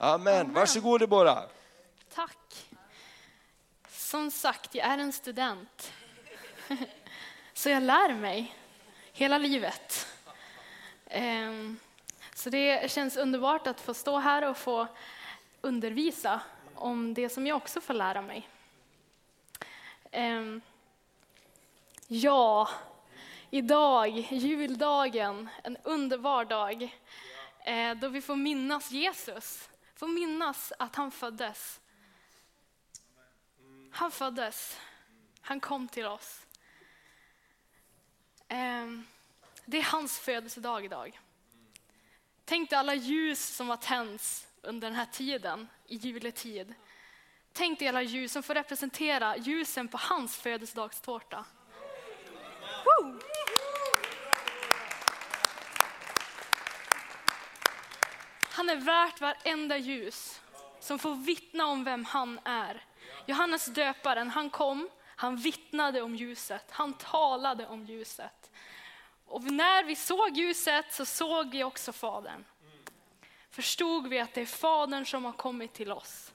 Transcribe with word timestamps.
Amen. 0.00 0.52
Varsågod 0.52 1.00
Deborah. 1.00 1.44
Tack. 2.14 2.66
Som 3.88 4.30
sagt, 4.30 4.74
jag 4.74 4.86
är 4.86 4.98
en 4.98 5.12
student. 5.12 5.92
Så 7.54 7.68
jag 7.68 7.82
lär 7.82 8.14
mig 8.14 8.54
hela 9.12 9.38
livet. 9.38 10.06
Ehm, 11.06 11.78
Så 12.34 12.50
det 12.50 12.90
känns 12.90 13.16
underbart 13.16 13.66
att 13.66 13.80
få 13.80 13.94
stå 13.94 14.18
här 14.18 14.42
och 14.42 14.56
få 14.56 14.86
undervisa 15.60 16.40
om 16.74 17.14
det 17.14 17.28
som 17.28 17.46
jag 17.46 17.56
också 17.56 17.80
får 17.80 17.94
lära 17.94 18.22
mig. 18.22 18.48
Ehm, 20.10 20.60
Ja, 22.10 22.68
idag, 23.50 24.08
juldagen, 24.30 25.48
en 25.62 25.76
underbar 25.82 26.44
dag 26.44 26.96
eh, 27.64 27.94
då 27.94 28.08
vi 28.08 28.20
får 28.20 28.36
minnas 28.36 28.90
Jesus, 28.90 29.68
Få 29.98 30.06
minnas 30.06 30.72
att 30.78 30.96
han 30.96 31.10
föddes. 31.10 31.80
Han 33.90 34.10
föddes, 34.10 34.80
han 35.40 35.60
kom 35.60 35.88
till 35.88 36.06
oss. 36.06 36.46
Ehm, 38.48 39.06
det 39.64 39.78
är 39.78 39.82
hans 39.82 40.18
födelsedag 40.18 40.84
idag. 40.84 41.20
Tänk 42.44 42.70
dig 42.70 42.78
alla 42.78 42.94
ljus 42.94 43.56
som 43.56 43.68
har 43.68 43.76
tänts 43.76 44.46
under 44.62 44.88
den 44.88 44.96
här 44.96 45.06
tiden, 45.06 45.68
i 45.86 45.96
juletid. 45.96 46.74
Tänk 47.52 47.78
dig 47.78 47.88
alla 47.88 48.02
ljus 48.02 48.32
som 48.32 48.42
får 48.42 48.54
representera 48.54 49.36
ljusen 49.36 49.88
på 49.88 49.98
hans 49.98 50.36
födelsedagstårta. 50.36 51.44
Woo! 52.84 53.20
Han 58.58 58.68
är 58.68 58.76
värt 58.76 59.20
varenda 59.20 59.76
ljus 59.76 60.40
som 60.80 60.98
får 60.98 61.14
vittna 61.14 61.66
om 61.66 61.84
vem 61.84 62.04
han 62.04 62.40
är. 62.44 62.84
Johannes 63.26 63.66
döparen, 63.66 64.30
han 64.30 64.50
kom, 64.50 64.88
han 65.04 65.36
vittnade 65.36 66.02
om 66.02 66.16
ljuset, 66.16 66.64
han 66.70 66.92
talade 66.94 67.66
om 67.66 67.84
ljuset. 67.84 68.50
Och 69.26 69.42
när 69.42 69.84
vi 69.84 69.96
såg 69.96 70.36
ljuset 70.36 70.92
så 70.92 71.04
såg 71.04 71.50
vi 71.50 71.64
också 71.64 71.92
Fadern. 71.92 72.44
Förstod 73.50 74.08
vi 74.08 74.20
att 74.20 74.34
det 74.34 74.40
är 74.40 74.46
Fadern 74.46 75.06
som 75.06 75.24
har 75.24 75.32
kommit 75.32 75.72
till 75.74 75.92
oss. 75.92 76.32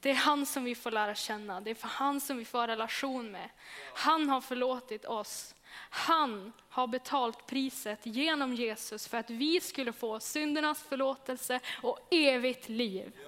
Det 0.00 0.10
är 0.10 0.14
han 0.14 0.46
som 0.46 0.64
vi 0.64 0.74
får 0.74 0.90
lära 0.90 1.14
känna, 1.14 1.60
det 1.60 1.70
är 1.70 1.74
för 1.74 1.88
han 1.88 2.20
som 2.20 2.36
vi 2.36 2.44
får 2.44 2.58
ha 2.58 2.66
relation 2.66 3.30
med. 3.30 3.50
Han 3.94 4.28
har 4.28 4.40
förlåtit 4.40 5.04
oss. 5.04 5.54
Han 5.78 6.52
har 6.68 6.86
betalt 6.86 7.46
priset 7.46 8.00
genom 8.02 8.54
Jesus 8.54 9.08
för 9.08 9.18
att 9.18 9.30
vi 9.30 9.60
skulle 9.60 9.92
få 9.92 10.20
syndernas 10.20 10.82
förlåtelse 10.82 11.60
och 11.82 11.98
evigt 12.10 12.68
liv. 12.68 13.18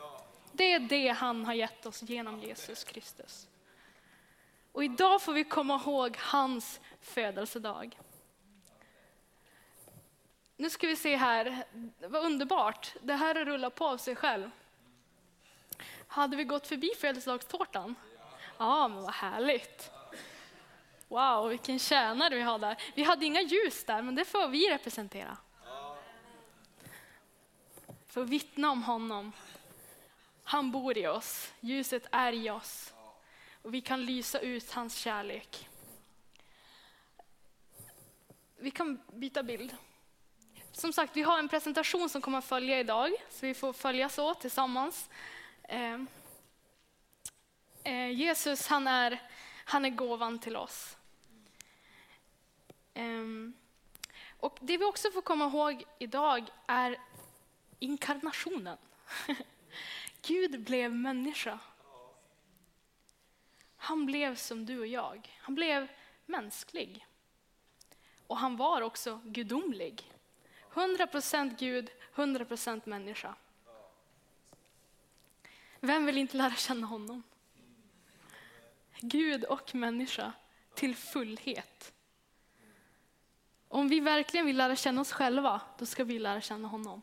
Det 0.53 0.73
är 0.73 0.81
det 0.81 1.09
han 1.09 1.45
har 1.45 1.55
gett 1.55 1.87
oss 1.87 2.03
genom 2.03 2.41
Jesus 2.41 2.85
Kristus. 2.85 3.49
Och 4.73 4.85
idag 4.85 5.23
får 5.23 5.33
vi 5.33 5.45
komma 5.45 5.81
ihåg 5.85 6.17
hans 6.19 6.81
födelsedag. 7.01 7.99
Nu 10.57 10.71
ska 10.71 10.87
vi 10.87 10.97
se 10.97 11.17
här, 11.17 11.65
vad 11.99 12.25
underbart. 12.25 12.95
Det 13.03 13.15
här 13.15 13.45
rullar 13.45 13.71
på 13.71 13.87
av 13.87 13.97
sig 13.97 14.17
själv. 14.17 14.51
Hade 16.07 16.37
vi 16.37 16.45
gått 16.45 16.67
förbi 16.67 16.91
födelsedagstårtan? 17.01 17.95
Ja, 18.59 18.89
men 18.89 19.03
vad 19.03 19.13
härligt. 19.13 19.91
Wow, 21.09 21.49
vilken 21.49 21.79
tjänare 21.79 22.35
vi 22.35 22.43
har 22.43 22.59
där. 22.59 22.83
Vi 22.95 23.03
hade 23.03 23.27
inga 23.27 23.41
ljus 23.41 23.85
där, 23.85 24.03
men 24.03 24.15
det 24.15 24.25
får 24.25 24.49
vi 24.49 24.71
representera. 24.71 25.37
För 28.07 28.23
att 28.23 28.29
vittna 28.29 28.71
om 28.71 28.83
honom. 28.83 29.33
Han 30.45 30.71
bor 30.71 30.99
i 30.99 31.07
oss, 31.07 31.53
ljuset 31.61 32.07
är 32.13 32.33
i 32.33 32.51
oss. 32.51 32.95
Och 33.63 33.75
vi 33.75 33.81
kan 33.81 34.05
lysa 34.05 34.39
ut 34.39 34.73
hans 34.73 34.97
kärlek. 34.97 35.69
Vi 38.57 38.71
kan 38.71 39.01
byta 39.13 39.43
bild. 39.43 39.77
Som 40.73 40.93
sagt, 40.93 41.17
vi 41.17 41.23
har 41.23 41.39
en 41.39 41.49
presentation 41.49 42.09
som 42.09 42.23
kommer 42.23 42.39
att 42.39 42.45
följa 42.45 42.81
idag, 42.81 43.13
så 43.31 43.47
vi 43.47 43.55
får 43.55 43.73
följas 43.73 44.19
åt 44.19 44.41
tillsammans. 44.41 45.09
Eh, 45.63 46.01
eh, 47.85 48.11
Jesus, 48.11 48.67
han 48.67 48.87
är, 48.87 49.23
han 49.65 49.85
är 49.85 49.91
gåvan 49.91 50.39
till 50.39 50.57
oss. 50.57 50.98
Um, 52.99 53.55
och 54.41 54.59
det 54.61 54.77
vi 54.77 54.85
också 54.85 55.11
får 55.11 55.23
komma 55.23 55.47
ihåg 55.47 55.85
idag 55.99 56.51
är 56.67 56.99
inkarnationen. 57.79 58.79
Gud 60.23 60.61
blev 60.61 60.95
människa. 60.95 61.59
Han 63.77 64.07
blev 64.07 64.37
som 64.37 64.67
du 64.67 64.79
och 64.79 64.87
jag. 64.87 65.39
Han 65.39 65.55
blev 65.55 65.89
mänsklig. 66.27 67.07
Och 68.27 68.39
han 68.39 68.57
var 68.57 68.83
också 68.83 69.21
gudomlig. 69.25 70.13
100% 70.73 71.57
Gud, 71.59 71.91
100% 72.15 72.83
människa. 72.85 73.35
Vem 75.81 76.07
vill 76.07 76.19
inte 76.19 76.37
lära 76.37 76.55
känna 76.55 76.87
honom? 76.87 77.23
Gud 79.01 79.45
och 79.45 79.75
människa 79.75 80.33
till 80.75 80.97
fullhet. 80.97 81.93
Om 83.79 83.89
vi 83.89 84.01
verkligen 84.01 84.47
vill 84.47 84.57
lära 84.57 84.77
känna 84.77 85.01
oss 85.01 85.13
själva, 85.13 85.61
då 85.79 85.87
ska 85.87 86.05
vi 86.05 86.19
lära 86.19 86.41
känna 86.41 86.69
honom. 86.69 87.03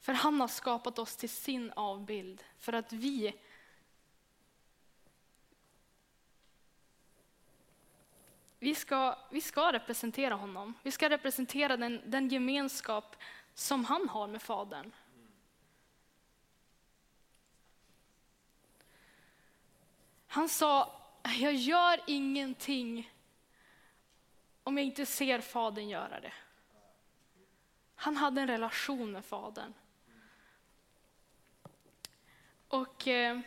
För 0.00 0.12
han 0.12 0.40
har 0.40 0.48
skapat 0.48 0.98
oss 0.98 1.16
till 1.16 1.28
sin 1.28 1.72
avbild, 1.76 2.44
för 2.58 2.72
att 2.72 2.92
vi 2.92 3.34
Vi 8.58 8.74
ska, 8.74 9.18
vi 9.30 9.40
ska 9.40 9.72
representera 9.72 10.34
honom. 10.34 10.74
Vi 10.82 10.90
ska 10.90 11.10
representera 11.10 11.76
den, 11.76 12.02
den 12.06 12.28
gemenskap 12.28 13.16
som 13.54 13.84
han 13.84 14.08
har 14.08 14.26
med 14.26 14.42
Fadern. 14.42 14.92
Han 20.26 20.48
sa, 20.48 21.00
jag 21.22 21.54
gör 21.54 22.00
ingenting 22.06 23.10
om 24.66 24.78
jag 24.78 24.86
inte 24.86 25.06
ser 25.06 25.40
Fadern 25.40 25.88
göra 25.88 26.20
det. 26.20 26.32
Han 27.94 28.16
hade 28.16 28.40
en 28.40 28.46
relation 28.46 29.12
med 29.12 29.24
Fadern. 29.24 29.74
Och 32.68 33.08
eh, 33.08 33.40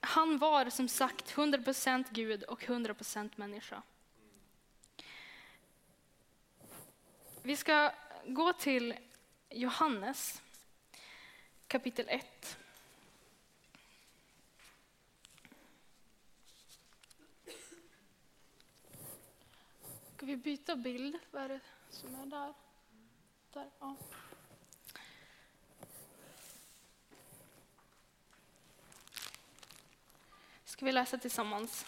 han 0.00 0.38
var 0.38 0.70
som 0.70 0.88
sagt 0.88 1.34
100% 1.34 2.04
Gud 2.10 2.42
och 2.42 2.62
100% 2.62 3.30
människa. 3.36 3.82
Vi 7.42 7.56
ska 7.56 7.92
gå 8.26 8.52
till 8.52 8.94
Johannes 9.50 10.42
kapitel 11.66 12.06
1. 12.08 12.58
Vi 20.28 20.36
byta 20.36 20.76
bild? 20.76 21.18
Vad 21.30 21.42
är 21.42 21.48
det 21.48 21.60
som 21.90 22.14
är 22.14 22.26
där? 22.26 22.54
där 23.52 23.70
ja. 23.80 23.96
Ska 30.64 30.84
vi 30.84 30.92
läsa 30.92 31.18
tillsammans? 31.18 31.86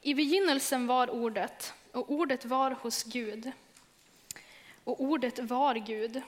I 0.00 0.14
begynnelsen 0.14 0.86
var 0.86 1.10
ordet, 1.10 1.74
och 1.92 2.10
ordet 2.10 2.44
var 2.44 2.70
hos 2.70 3.04
Gud. 3.04 3.52
Och 4.84 5.00
ordet 5.00 5.38
var 5.38 5.74
Gud. 5.74 6.22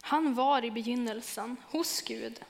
Han 0.00 0.34
var 0.34 0.64
i 0.64 0.70
begynnelsen 0.70 1.56
hos 1.70 2.02
Gud. 2.02 2.44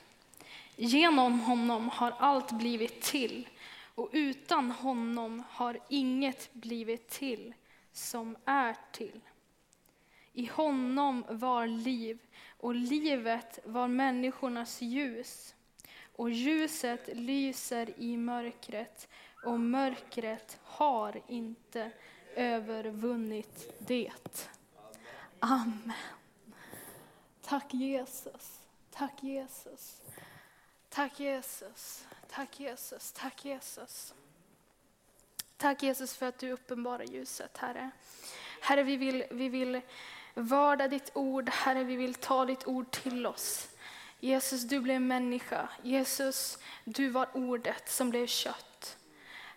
Genom 0.75 1.39
honom 1.39 1.89
har 1.89 2.11
allt 2.19 2.51
blivit 2.51 3.01
till, 3.01 3.47
och 3.95 4.09
utan 4.11 4.71
honom 4.71 5.43
har 5.49 5.79
inget 5.89 6.53
blivit 6.53 7.09
till 7.09 7.53
som 7.91 8.35
är 8.45 8.75
till. 8.91 9.21
I 10.33 10.45
honom 10.45 11.25
var 11.29 11.67
liv, 11.67 12.19
och 12.57 12.75
livet 12.75 13.59
var 13.65 13.87
människornas 13.87 14.81
ljus. 14.81 15.55
Och 16.15 16.29
ljuset 16.29 17.09
lyser 17.13 17.93
i 17.97 18.17
mörkret, 18.17 19.07
och 19.45 19.59
mörkret 19.59 20.59
har 20.63 21.21
inte 21.27 21.91
övervunnit 22.35 23.73
det. 23.79 24.11
Amen. 25.39 25.93
Tack 27.41 27.73
Jesus. 27.73 28.59
Tack 28.91 29.23
Jesus. 29.23 30.01
Tack 30.89 31.19
Jesus. 31.19 32.05
Tack 32.29 32.59
Jesus. 32.59 33.11
Tack 33.11 33.45
Jesus. 33.45 34.13
Tack 35.57 35.83
Jesus 35.83 36.15
för 36.15 36.25
att 36.25 36.37
du 36.37 36.51
uppenbarar 36.51 37.03
ljuset, 37.03 37.57
Herre. 37.57 37.91
Herre, 38.61 38.83
vi 38.83 38.97
vill, 38.97 39.25
vi 39.31 39.49
vill 39.49 39.81
Vörda 40.37 40.87
ditt 40.87 41.11
ord, 41.13 41.49
Herre, 41.49 41.83
vi 41.83 41.95
vill 41.95 42.13
ta 42.13 42.45
ditt 42.45 42.67
ord 42.67 42.91
till 42.91 43.25
oss. 43.25 43.67
Jesus, 44.19 44.63
du 44.63 44.79
blev 44.79 45.01
människa. 45.01 45.69
Jesus, 45.83 46.57
du 46.83 47.09
var 47.09 47.27
ordet 47.33 47.89
som 47.89 48.09
blev 48.09 48.27
kött. 48.27 48.97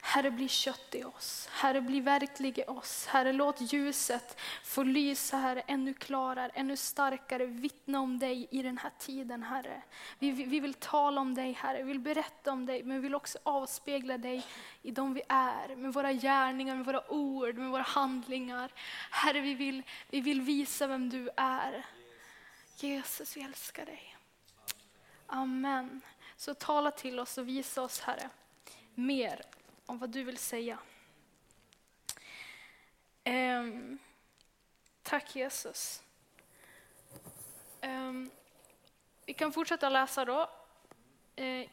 Herre, 0.08 0.30
bli 0.30 0.48
kött 0.48 0.94
i 0.94 1.04
oss. 1.04 1.48
Herre, 1.52 1.80
bli 1.80 2.00
verklig 2.00 2.58
i 2.58 2.64
oss. 2.66 3.06
Herre, 3.06 3.32
låt 3.32 3.60
ljuset 3.60 4.40
få 4.64 4.82
lysa, 4.82 5.36
Herre, 5.36 5.60
ännu 5.60 5.94
klarare, 5.94 6.50
ännu 6.54 6.76
starkare, 6.76 7.46
vittna 7.46 8.00
om 8.00 8.18
dig 8.18 8.48
i 8.50 8.62
den 8.62 8.78
här 8.78 8.90
tiden, 8.98 9.42
Herre. 9.42 9.82
Vi, 10.18 10.30
vi, 10.30 10.60
vill 10.60 10.74
tala 10.74 11.20
om 11.20 11.34
dig, 11.34 11.52
Herre, 11.52 11.82
vi 11.82 11.88
vill 11.88 12.00
berätta 12.00 12.52
om 12.52 12.66
dig, 12.66 12.82
men 12.82 12.96
vi 12.96 13.02
vill 13.02 13.14
också 13.14 13.38
avspegla 13.42 14.18
dig 14.18 14.46
i 14.82 14.90
de 14.90 15.14
vi 15.14 15.22
är, 15.28 15.76
med 15.76 15.92
våra 15.92 16.12
gärningar, 16.12 16.76
med 16.76 16.86
våra 16.86 17.12
ord, 17.12 17.54
med 17.54 17.70
våra 17.70 17.82
handlingar. 17.82 18.72
Herre, 19.10 19.40
vi 19.40 19.54
vill, 19.54 19.82
vi 20.10 20.20
vill 20.20 20.40
visa 20.40 20.86
vem 20.86 21.10
du 21.10 21.30
är. 21.36 21.86
Jesus, 22.76 23.36
vi 23.36 23.42
älskar 23.42 23.86
dig. 23.86 24.16
Amen. 25.26 26.00
Så 26.36 26.54
tala 26.54 26.90
till 26.90 27.20
oss 27.20 27.38
och 27.38 27.48
visa 27.48 27.82
oss, 27.82 28.00
Herre, 28.00 28.30
mer 28.94 29.42
om 29.88 29.98
vad 29.98 30.10
du 30.10 30.24
vill 30.24 30.38
säga. 30.38 30.78
Um, 33.24 33.98
tack 35.02 35.36
Jesus. 35.36 36.02
Um, 37.82 38.30
vi 39.26 39.32
kan 39.32 39.52
fortsätta 39.52 39.88
läsa 39.88 40.24
då. 40.24 40.50
Uh, 41.40 41.66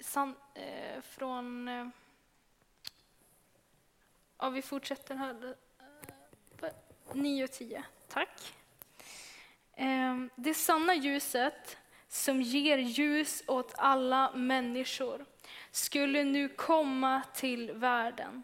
san, 0.00 0.28
uh, 0.28 1.00
från... 1.00 1.68
Uh, 1.68 1.88
ja, 4.38 4.50
vi 4.50 4.62
fortsätter 4.62 5.14
här. 5.14 5.56
9 7.12 7.44
och 7.44 7.52
10. 7.52 7.84
Tack. 8.08 8.54
Um, 9.76 10.30
det 10.34 10.54
sanna 10.54 10.94
ljuset 10.94 11.76
som 12.08 12.42
ger 12.42 12.78
ljus 12.78 13.42
åt 13.46 13.74
alla 13.76 14.32
människor 14.34 15.26
skulle 15.70 16.24
nu 16.24 16.48
komma 16.48 17.22
till 17.34 17.72
världen. 17.72 18.42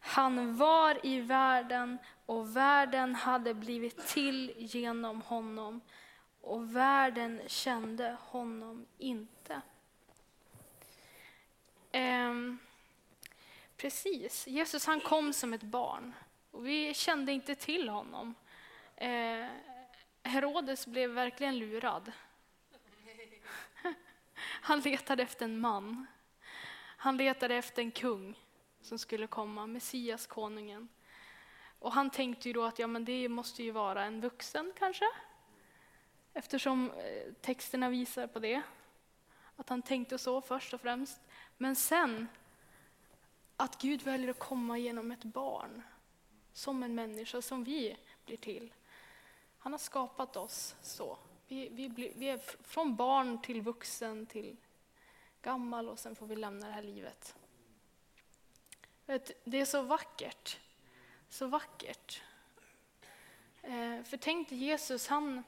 Han 0.00 0.56
var 0.56 1.06
i 1.06 1.20
världen 1.20 1.98
och 2.26 2.56
världen 2.56 3.14
hade 3.14 3.54
blivit 3.54 4.06
till 4.06 4.52
genom 4.56 5.22
honom 5.22 5.80
och 6.40 6.76
världen 6.76 7.40
kände 7.46 8.16
honom 8.20 8.86
inte. 8.98 9.60
Ehm, 11.92 12.58
precis, 13.76 14.46
Jesus 14.46 14.86
han 14.86 15.00
kom 15.00 15.32
som 15.32 15.54
ett 15.54 15.62
barn 15.62 16.12
och 16.50 16.66
vi 16.66 16.94
kände 16.94 17.32
inte 17.32 17.54
till 17.54 17.88
honom. 17.88 18.34
Ehm, 18.96 19.48
Herodes 20.22 20.86
blev 20.86 21.10
verkligen 21.10 21.58
lurad. 21.58 22.12
Han 24.62 24.80
letade 24.80 25.22
efter 25.22 25.44
en 25.44 25.60
man 25.60 26.06
han 27.02 27.16
letade 27.16 27.54
efter 27.54 27.82
en 27.82 27.90
kung 27.90 28.38
som 28.80 28.98
skulle 28.98 29.26
komma, 29.26 29.66
Messias, 29.66 30.26
konungen. 30.26 30.88
Och 31.78 31.92
han 31.92 32.10
tänkte 32.10 32.48
ju 32.48 32.52
då 32.52 32.64
att 32.64 32.78
ja, 32.78 32.86
men 32.86 33.04
det 33.04 33.28
måste 33.28 33.62
ju 33.62 33.70
vara 33.70 34.04
en 34.04 34.20
vuxen 34.20 34.72
kanske, 34.78 35.04
eftersom 36.34 36.90
eh, 36.90 37.32
texterna 37.40 37.88
visar 37.88 38.26
på 38.26 38.38
det. 38.38 38.62
Att 39.56 39.68
han 39.68 39.82
tänkte 39.82 40.18
så 40.18 40.40
först 40.40 40.74
och 40.74 40.80
främst. 40.80 41.20
Men 41.56 41.76
sen, 41.76 42.28
att 43.56 43.82
Gud 43.82 44.02
väljer 44.02 44.30
att 44.30 44.38
komma 44.38 44.78
genom 44.78 45.12
ett 45.12 45.24
barn, 45.24 45.82
som 46.52 46.82
en 46.82 46.94
människa, 46.94 47.42
som 47.42 47.64
vi 47.64 47.96
blir 48.26 48.36
till. 48.36 48.72
Han 49.58 49.72
har 49.72 49.78
skapat 49.78 50.36
oss 50.36 50.76
så. 50.82 51.18
Vi, 51.48 51.68
vi, 51.68 51.88
blir, 51.88 52.12
vi 52.16 52.28
är 52.28 52.38
från 52.62 52.96
barn 52.96 53.42
till 53.42 53.62
vuxen 53.62 54.26
till 54.26 54.56
gammal 55.42 55.88
och 55.88 55.98
sen 55.98 56.16
får 56.16 56.26
vi 56.26 56.36
lämna 56.36 56.66
det 56.66 56.72
här 56.72 56.82
livet. 56.82 57.34
Det 59.44 59.60
är 59.60 59.64
så 59.64 59.82
vackert. 59.82 60.58
Så 61.28 61.46
vackert. 61.46 62.22
Eh, 63.62 64.02
för 64.02 64.16
tänk 64.16 64.48
dig 64.48 64.58
Jesus, 64.58 65.08
han, 65.08 65.44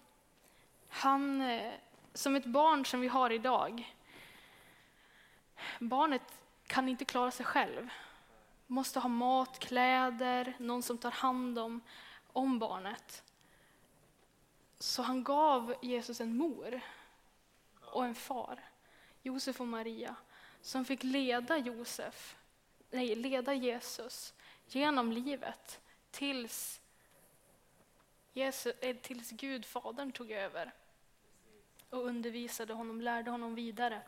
han 0.89 1.41
eh, 1.41 1.73
som 2.15 2.37
ett 2.37 2.45
barn 2.45 2.87
som 2.87 3.01
vi 3.01 3.09
har 3.09 3.31
idag. 3.31 3.97
Barnet 5.81 6.23
kan 6.67 6.89
inte 6.89 7.05
klara 7.05 7.31
sig 7.31 7.47
själv. 7.47 7.89
Måste 8.67 9.01
ha 9.01 9.09
mat, 9.09 9.59
kläder, 9.59 10.55
någon 10.59 10.83
som 10.83 10.99
tar 10.99 11.11
hand 11.11 11.59
om, 11.59 11.81
om 12.33 12.59
barnet. 12.59 13.23
Så 14.79 15.03
han 15.03 15.25
gav 15.25 15.75
Jesus 15.83 16.21
en 16.21 16.37
mor 16.37 16.81
och 17.81 18.05
en 18.05 18.15
far. 18.15 18.72
Josef 19.23 19.61
och 19.61 19.69
Maria, 19.69 20.15
som 20.61 20.85
fick 20.85 21.03
leda 21.03 21.59
Josef, 21.59 22.37
nej, 22.91 23.15
leda 23.15 23.55
Jesus 23.55 24.35
genom 24.67 25.13
livet 25.13 25.81
tills, 26.11 26.81
Jesus, 28.33 28.75
eh, 28.81 28.97
tills 28.97 29.31
Gud, 29.31 29.67
Fadern, 29.67 30.13
tog 30.13 30.31
över 30.31 30.73
och 31.91 32.07
undervisade 32.07 32.73
honom, 32.73 33.01
lärde 33.01 33.31
honom 33.31 33.55
vidare 33.55 34.03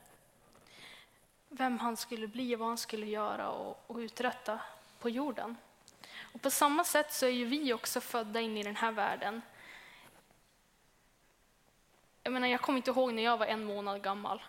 vem 1.57 1.79
han 1.79 1.97
skulle 1.97 2.27
bli, 2.27 2.55
vad 2.55 2.69
han 2.69 2.79
skulle 2.79 3.07
göra 3.07 3.51
och, 3.51 3.85
och 3.87 3.97
uträtta 3.97 4.61
på 4.99 5.11
jorden. 5.11 5.57
Och 6.33 6.43
på 6.43 6.51
samma 6.51 6.85
sätt 6.85 7.13
så 7.13 7.27
är 7.27 7.31
ju 7.31 7.45
vi 7.45 7.73
också 7.73 8.01
födda 8.01 8.41
in 8.41 8.57
i 8.57 8.63
den 8.63 8.77
här 8.77 8.93
världen. 8.93 9.43
Jag, 12.23 12.33
menar, 12.33 12.49
jag 12.49 12.61
kommer 12.61 12.77
inte 12.77 12.91
ihåg 12.91 13.15
när 13.15 13.23
jag 13.23 13.37
var 13.37 13.47
en 13.47 13.65
månad 13.65 14.03
gammal. 14.03 14.43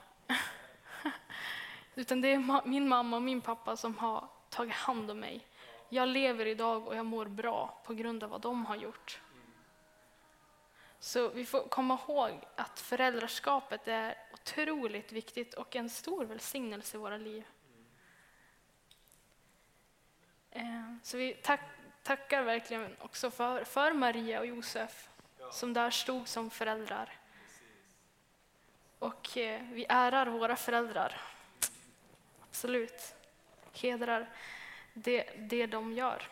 Utan 1.96 2.22
det 2.22 2.34
är 2.34 2.68
min 2.68 2.88
mamma 2.88 3.16
och 3.16 3.22
min 3.22 3.42
pappa 3.42 3.76
som 3.76 3.98
har 3.98 4.28
tagit 4.50 4.74
hand 4.74 5.12
om 5.12 5.20
mig. 5.20 5.46
Jag 5.90 6.08
lever 6.08 6.46
idag 6.46 6.88
och 6.88 6.96
jag 6.96 7.06
mår 7.06 7.26
bra 7.26 7.82
på 7.86 7.94
grund 7.94 8.24
av 8.24 8.30
vad 8.30 8.42
de 8.42 8.66
har 8.66 8.76
gjort. 8.76 9.22
Så 11.00 11.30
vi 11.30 11.46
får 11.46 11.68
komma 11.68 12.00
ihåg 12.08 12.32
att 12.56 12.80
föräldraskapet 12.80 13.88
är 13.88 14.16
otroligt 14.34 15.12
viktigt 15.12 15.54
och 15.54 15.76
en 15.76 15.90
stor 15.90 16.26
välsignelse 16.26 16.98
i 16.98 17.00
våra 17.00 17.18
liv. 17.18 17.46
Eh, 20.52 20.96
så 21.04 21.18
vi 21.18 21.34
tack, 21.34 21.62
tackar 22.04 22.44
verkligen 22.44 22.96
också 23.00 23.32
för, 23.32 23.64
för 23.64 23.94
Maria 23.94 24.40
och 24.40 24.46
Josef 24.46 25.10
som 25.52 25.74
där 25.74 25.90
stod 25.90 26.28
som 26.28 26.50
föräldrar. 26.50 27.14
Och 29.00 29.38
eh, 29.38 29.62
vi 29.72 29.86
ärar 29.90 30.26
våra 30.26 30.56
föräldrar. 30.56 31.22
Absolut. 32.56 33.16
Hedrar 33.74 34.30
det, 34.94 35.30
det 35.38 35.66
de 35.66 35.94
gör. 35.94 36.28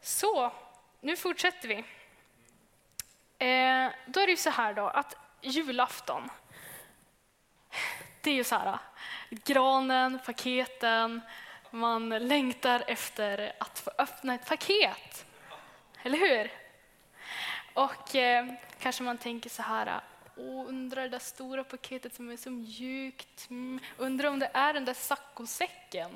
Så, 0.00 0.52
nu 1.00 1.16
fortsätter 1.16 1.68
vi. 1.68 1.74
Eh, 3.38 3.92
då 4.06 4.20
är 4.20 4.26
det 4.26 4.30
ju 4.30 4.36
så 4.36 4.50
här 4.50 4.74
då 4.74 4.86
att 4.86 5.16
julafton, 5.40 6.30
det 8.20 8.30
är 8.30 8.34
ju 8.34 8.44
så 8.44 8.54
här, 8.54 8.78
granen, 9.30 10.18
paketen, 10.26 11.20
man 11.70 12.08
längtar 12.08 12.84
efter 12.86 13.52
att 13.60 13.78
få 13.78 13.90
öppna 13.98 14.34
ett 14.34 14.48
paket. 14.48 15.26
Eller 16.02 16.18
hur? 16.18 16.52
Och 17.74 18.16
eh, 18.16 18.46
kanske 18.78 19.02
man 19.02 19.18
tänker 19.18 19.50
så 19.50 19.62
här, 19.62 20.00
Åh, 20.36 20.68
undrar 20.68 21.02
det 21.02 21.08
där 21.08 21.18
stora 21.18 21.64
paketet 21.64 22.14
som 22.14 22.30
är 22.30 22.36
så 22.36 22.50
mjukt. 22.50 23.50
Mm. 23.50 23.80
Undrar 23.96 24.28
om 24.28 24.38
det 24.38 24.50
är 24.54 24.74
den 24.74 24.84
där 24.84 24.94
saccosäcken 24.94 26.10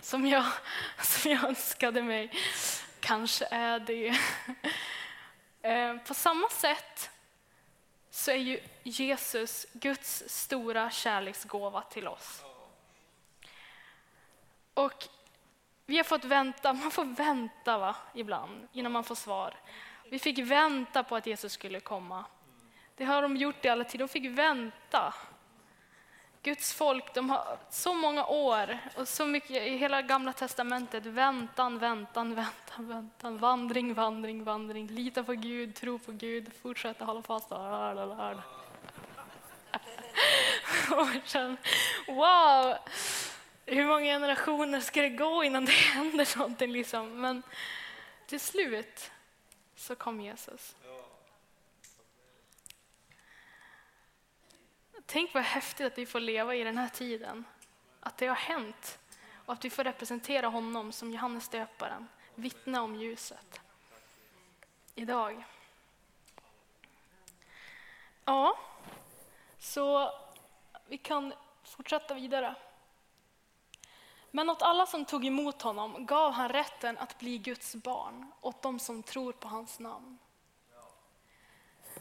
som 0.00 0.26
jag, 0.26 0.44
som 1.02 1.30
jag 1.30 1.44
önskade 1.44 2.02
mig. 2.02 2.30
Kanske 3.00 3.46
är 3.50 3.80
det. 3.80 4.18
Eh, 5.62 5.96
på 5.96 6.14
samma 6.14 6.48
sätt 6.48 7.10
så 8.10 8.30
är 8.30 8.36
ju 8.36 8.60
Jesus 8.82 9.66
Guds 9.72 10.24
stora 10.26 10.90
kärleksgåva 10.90 11.82
till 11.82 12.08
oss. 12.08 12.42
Och 14.74 15.08
vi 15.86 15.96
har 15.96 16.04
fått 16.04 16.24
vänta, 16.24 16.72
man 16.72 16.90
får 16.90 17.04
vänta 17.04 17.78
va, 17.78 17.96
ibland 18.14 18.68
innan 18.72 18.92
man 18.92 19.04
får 19.04 19.14
svar. 19.14 19.54
Vi 20.10 20.18
fick 20.18 20.38
vänta 20.38 21.02
på 21.02 21.16
att 21.16 21.26
Jesus 21.26 21.52
skulle 21.52 21.80
komma. 21.80 22.24
Det 22.98 23.04
har 23.04 23.22
de 23.22 23.36
gjort 23.36 23.64
i 23.64 23.68
alla 23.68 23.84
tider. 23.84 24.04
De 24.04 24.08
fick 24.08 24.38
vänta. 24.38 25.14
Guds 26.42 26.74
folk, 26.74 27.14
de 27.14 27.30
har 27.30 27.58
så 27.70 27.94
många 27.94 28.26
år 28.26 28.78
och 28.96 29.08
så 29.08 29.26
mycket 29.26 29.50
i 29.50 29.76
hela 29.76 30.02
gamla 30.02 30.32
testamentet. 30.32 31.06
Väntan, 31.06 31.78
väntan, 31.78 32.34
väntan, 32.34 32.88
väntan. 32.88 33.38
Vandring, 33.38 33.94
vandring, 33.94 34.44
vandring. 34.44 34.86
Lita 34.86 35.24
på 35.24 35.32
Gud, 35.32 35.74
tro 35.74 35.98
på 35.98 36.12
Gud, 36.12 36.52
fortsätta 36.62 37.04
hålla 37.04 37.22
fast. 37.22 37.50
wow! 42.06 42.74
Hur 43.66 43.86
många 43.86 44.04
generationer 44.04 44.80
ska 44.80 45.02
det 45.02 45.08
gå 45.08 45.44
innan 45.44 45.64
det 45.64 45.72
händer 45.94 46.38
någonting? 46.38 46.72
Liksom? 46.72 47.20
Men 47.20 47.42
till 48.26 48.40
slut 48.40 49.10
så 49.76 49.94
kom 49.94 50.20
Jesus. 50.20 50.74
Tänk 55.10 55.34
vad 55.34 55.42
häftigt 55.42 55.86
att 55.86 55.98
vi 55.98 56.06
får 56.06 56.20
leva 56.20 56.54
i 56.54 56.64
den 56.64 56.78
här 56.78 56.88
tiden. 56.88 57.44
Att 58.00 58.18
det 58.18 58.26
har 58.26 58.34
hänt 58.34 58.98
och 59.46 59.52
att 59.52 59.64
vi 59.64 59.70
får 59.70 59.84
representera 59.84 60.48
honom 60.48 60.92
som 60.92 61.10
Johannes 61.10 61.48
döparen, 61.48 62.08
vittna 62.34 62.82
om 62.82 62.96
ljuset. 62.96 63.60
Idag. 64.94 65.44
Ja, 68.24 68.58
så 69.58 70.12
vi 70.86 70.98
kan 70.98 71.32
fortsätta 71.62 72.14
vidare. 72.14 72.54
Men 74.30 74.50
åt 74.50 74.62
alla 74.62 74.86
som 74.86 75.04
tog 75.04 75.26
emot 75.26 75.62
honom 75.62 76.06
gav 76.06 76.32
han 76.32 76.48
rätten 76.48 76.98
att 76.98 77.18
bli 77.18 77.38
Guds 77.38 77.74
barn, 77.74 78.32
åt 78.40 78.62
dem 78.62 78.78
som 78.78 79.02
tror 79.02 79.32
på 79.32 79.48
hans 79.48 79.78
namn. 79.78 80.18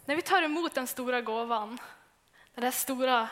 När 0.06 0.16
vi 0.16 0.22
tar 0.22 0.42
emot 0.42 0.74
den 0.74 0.88
stora 0.88 1.22
gåvan, 1.22 1.80
det 2.58 2.62
där 2.62 2.72
stora 2.72 3.30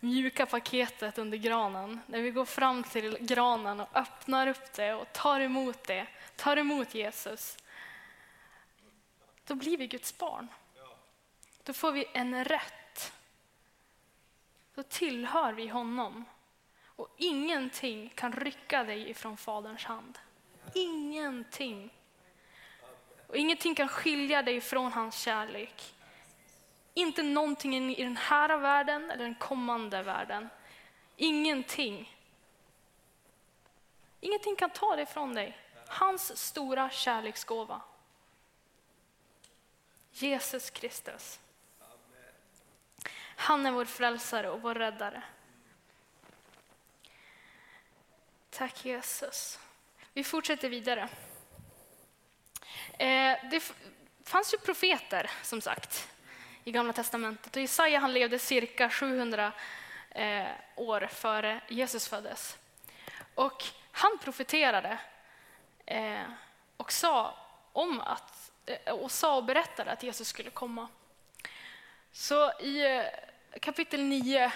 mjuka 0.00 0.46
paketet 0.46 1.18
under 1.18 1.38
granen, 1.38 2.00
när 2.06 2.22
vi 2.22 2.30
går 2.30 2.44
fram 2.44 2.82
till 2.82 3.16
granen 3.20 3.80
och 3.80 3.88
öppnar 3.94 4.46
upp 4.46 4.72
det 4.72 4.94
och 4.94 5.12
tar 5.12 5.40
emot 5.40 5.84
det, 5.84 6.06
tar 6.36 6.56
emot 6.56 6.94
Jesus, 6.94 7.56
då 9.46 9.54
blir 9.54 9.76
vi 9.76 9.86
Guds 9.86 10.18
barn. 10.18 10.48
Då 11.62 11.72
får 11.72 11.92
vi 11.92 12.04
en 12.12 12.44
rätt. 12.44 13.12
Då 14.74 14.82
tillhör 14.82 15.52
vi 15.52 15.68
honom. 15.68 16.24
Och 16.86 17.08
ingenting 17.16 18.12
kan 18.14 18.32
rycka 18.32 18.84
dig 18.84 19.10
ifrån 19.10 19.36
Faderns 19.36 19.84
hand. 19.84 20.18
Ingenting. 20.74 21.90
Och 23.26 23.36
ingenting 23.36 23.74
kan 23.74 23.88
skilja 23.88 24.42
dig 24.42 24.60
från 24.60 24.92
hans 24.92 25.18
kärlek. 25.18 25.93
Inte 26.94 27.22
någonting 27.22 27.96
i 27.96 28.02
den 28.02 28.16
här 28.16 28.58
världen 28.58 29.10
eller 29.10 29.24
den 29.24 29.34
kommande 29.34 30.02
världen. 30.02 30.48
Ingenting. 31.16 32.18
Ingenting 34.20 34.56
kan 34.56 34.70
ta 34.70 34.96
det 34.96 35.06
från 35.06 35.34
dig. 35.34 35.58
Hans 35.86 36.38
stora 36.38 36.90
kärleksgåva. 36.90 37.80
Jesus 40.12 40.70
Kristus. 40.70 41.40
Han 43.36 43.66
är 43.66 43.70
vår 43.70 43.84
frälsare 43.84 44.50
och 44.50 44.62
vår 44.62 44.74
räddare. 44.74 45.22
Tack 48.50 48.84
Jesus. 48.84 49.58
Vi 50.12 50.24
fortsätter 50.24 50.68
vidare. 50.68 51.08
Eh, 52.98 53.38
det 53.50 53.72
fanns 54.24 54.54
ju 54.54 54.58
profeter, 54.58 55.30
som 55.42 55.60
sagt, 55.60 56.08
i 56.64 56.72
Gamla 56.72 56.92
Testamentet. 56.92 57.56
Och 57.56 57.62
Jesaja 57.62 57.98
han 57.98 58.12
levde 58.12 58.38
cirka 58.38 58.90
700 58.90 59.52
eh, 60.10 60.46
år 60.76 61.08
före 61.12 61.60
Jesus 61.68 62.08
föddes. 62.08 62.58
Och 63.34 63.64
han 63.92 64.18
profeterade 64.18 64.98
eh, 65.86 66.22
och 66.76 66.92
sa 66.92 67.34
om 67.72 68.00
att, 68.00 68.50
eh, 68.66 68.94
och 68.94 69.10
sa 69.10 69.36
och 69.36 69.44
berättade 69.44 69.90
att 69.90 70.02
Jesus 70.02 70.28
skulle 70.28 70.50
komma. 70.50 70.88
Så 72.12 72.60
i 72.60 72.96
eh, 72.96 73.04
kapitel 73.60 74.02
9, 74.02 74.52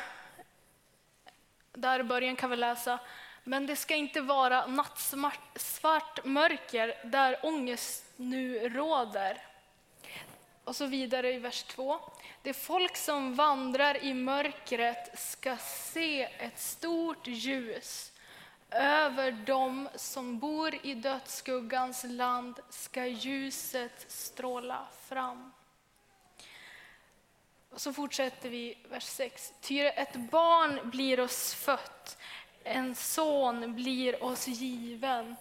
där 1.72 2.00
i 2.00 2.02
början 2.02 2.36
kan 2.36 2.50
vi 2.50 2.56
läsa 2.56 2.98
men 3.44 3.66
det 3.66 3.76
ska 3.76 3.94
inte 3.94 4.20
vara 4.20 4.66
nattsvart 4.66 6.24
mörker 6.24 6.94
där 7.04 7.38
ångest 7.42 8.04
nu 8.16 8.68
råder. 8.68 9.47
Och 10.68 10.76
så 10.76 10.86
vidare 10.86 11.32
i 11.32 11.38
vers 11.38 11.62
2. 11.62 12.00
Det 12.42 12.52
folk 12.52 12.96
som 12.96 13.34
vandrar 13.34 14.04
i 14.04 14.14
mörkret 14.14 15.18
ska 15.18 15.56
se 15.56 16.22
ett 16.22 16.58
stort 16.58 17.26
ljus. 17.26 18.12
Över 18.70 19.32
dem 19.32 19.88
som 19.94 20.38
bor 20.38 20.74
i 20.86 20.94
dödsskuggans 20.94 22.04
land 22.04 22.60
ska 22.70 23.06
ljuset 23.06 24.04
stråla 24.08 24.86
fram. 25.08 25.52
Och 27.70 27.80
så 27.80 27.92
fortsätter 27.92 28.48
vi 28.48 28.78
vers 28.90 29.04
6. 29.04 29.52
Ty 29.60 29.80
ett 29.80 30.16
barn 30.16 30.90
blir 30.90 31.20
oss 31.20 31.54
fött, 31.54 32.18
en 32.64 32.94
son 32.94 33.74
blir 33.74 34.24
oss 34.24 34.46
given. 34.48 35.36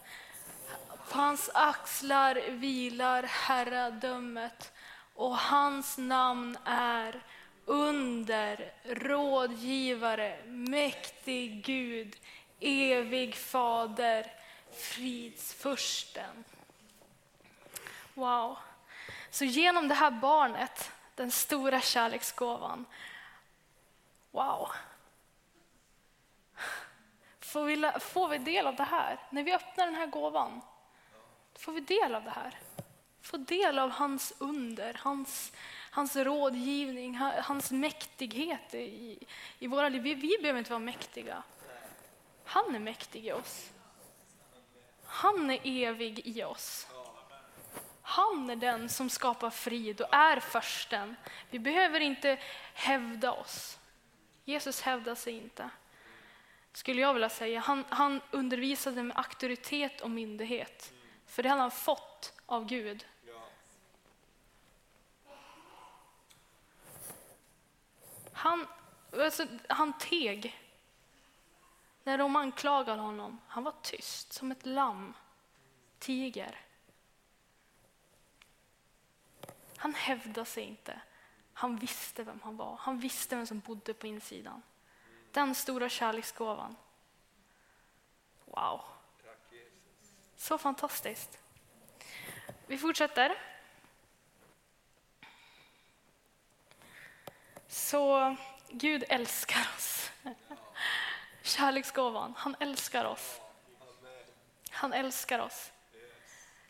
På 1.09 1.17
hans 1.17 1.49
axlar 1.53 2.35
vilar 2.49 3.23
herradömet 3.23 4.73
och 5.17 5.37
hans 5.37 5.97
namn 5.97 6.57
är 6.65 7.23
under, 7.65 8.73
rådgivare, 8.83 10.39
mäktig 10.45 11.65
Gud, 11.65 12.15
evig 12.59 13.35
fader, 13.35 14.31
fridsfursten. 14.71 16.43
Wow. 18.13 18.57
Så 19.29 19.45
genom 19.45 19.87
det 19.87 19.95
här 19.95 20.11
barnet, 20.11 20.91
den 21.15 21.31
stora 21.31 21.81
kärleksgåvan, 21.81 22.85
wow, 24.31 24.69
får 27.39 27.65
vi, 27.65 27.91
får 27.99 28.27
vi 28.27 28.37
del 28.37 28.67
av 28.67 28.75
det 28.75 28.83
här. 28.83 29.19
När 29.29 29.43
vi 29.43 29.53
öppnar 29.53 29.85
den 29.85 29.95
här 29.95 30.07
gåvan, 30.07 30.61
får 31.55 31.71
vi 31.71 31.79
del 31.79 32.15
av 32.15 32.23
det 32.23 32.29
här. 32.29 32.59
Få 33.27 33.37
del 33.37 33.79
av 33.79 33.89
hans 33.89 34.33
under, 34.37 34.93
hans, 34.93 35.53
hans 35.91 36.15
rådgivning, 36.15 37.17
hans 37.17 37.71
mäktighet 37.71 38.73
i, 38.73 39.19
i 39.59 39.67
våra 39.67 39.89
liv. 39.89 40.01
Vi, 40.01 40.13
vi 40.13 40.37
behöver 40.41 40.59
inte 40.59 40.71
vara 40.71 40.79
mäktiga. 40.79 41.43
Han 42.43 42.75
är 42.75 42.79
mäktig 42.79 43.25
i 43.25 43.31
oss. 43.31 43.71
Han 45.05 45.49
är 45.49 45.59
evig 45.63 46.27
i 46.27 46.43
oss. 46.43 46.87
Han 48.01 48.49
är 48.49 48.55
den 48.55 48.89
som 48.89 49.09
skapar 49.09 49.49
frid 49.49 50.01
och 50.01 50.13
är 50.13 50.39
försten. 50.39 51.15
Vi 51.49 51.59
behöver 51.59 51.99
inte 51.99 52.39
hävda 52.73 53.31
oss. 53.31 53.79
Jesus 54.45 54.81
hävdar 54.81 55.15
sig 55.15 55.33
inte 55.33 55.69
skulle 56.77 57.01
jag 57.01 57.13
vilja 57.13 57.29
säga. 57.29 57.59
Han, 57.59 57.85
han 57.89 58.21
undervisade 58.31 59.03
med 59.03 59.17
auktoritet 59.17 60.01
och 60.01 60.09
myndighet. 60.09 60.93
För 61.25 61.43
det 61.43 61.49
hade 61.49 61.61
han 61.61 61.71
fått 61.71 62.33
av 62.45 62.65
Gud. 62.65 63.05
Han, 68.33 68.67
alltså, 69.27 69.47
han 69.69 69.93
teg 69.97 70.59
när 72.03 72.17
de 72.17 72.35
anklagade 72.35 73.01
honom. 73.01 73.41
Han 73.47 73.63
var 73.63 73.73
tyst 73.81 74.33
som 74.33 74.51
ett 74.51 74.65
lamm, 74.65 75.13
tiger. 75.99 76.61
Han 79.77 79.93
hävdade 79.93 80.45
sig 80.45 80.63
inte. 80.63 81.01
Han 81.53 81.75
visste 81.75 82.23
vem 82.23 82.41
han 82.43 82.57
var. 82.57 82.77
Han 82.79 82.99
visste 82.99 83.35
vem 83.35 83.47
som 83.47 83.59
bodde 83.59 83.93
på 83.93 84.07
insidan. 84.07 84.61
Den 85.31 85.55
stora 85.55 85.89
kärleksgåvan. 85.89 86.75
Wow. 88.45 88.81
Så 90.35 90.57
fantastiskt. 90.57 91.37
Vi 92.67 92.77
fortsätter. 92.77 93.41
Så 97.67 98.35
Gud 98.69 99.03
älskar 99.09 99.67
oss. 99.77 100.11
Kärleksgåvan, 101.41 102.33
han 102.37 102.55
älskar 102.59 103.05
oss. 103.05 103.41
Han 104.69 104.93
älskar 104.93 105.39
oss. 105.39 105.71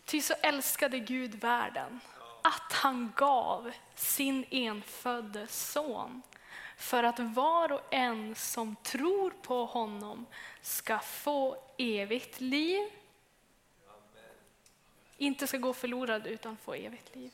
Ty 0.06 0.22
så 0.22 0.34
älskade 0.42 1.00
Gud 1.00 1.36
världen 1.36 2.00
att 2.44 2.74
han 2.74 3.14
gav 3.16 3.72
sin 3.96 4.46
enfödde 4.50 5.48
son 5.48 6.22
för 6.78 7.04
att 7.04 7.20
var 7.20 7.72
och 7.72 7.94
en 7.94 8.36
som 8.36 8.76
tror 8.76 9.30
på 9.42 9.66
honom 9.66 10.26
ska 10.62 11.00
få 11.00 11.64
evigt 11.78 12.42
liv. 12.42 12.90
Inte 15.18 15.48
ska 15.48 15.58
gå 15.58 15.74
förlorad 15.74 16.28
utan 16.28 16.58
få 16.58 16.74
evigt 16.74 17.16
liv. 17.16 17.32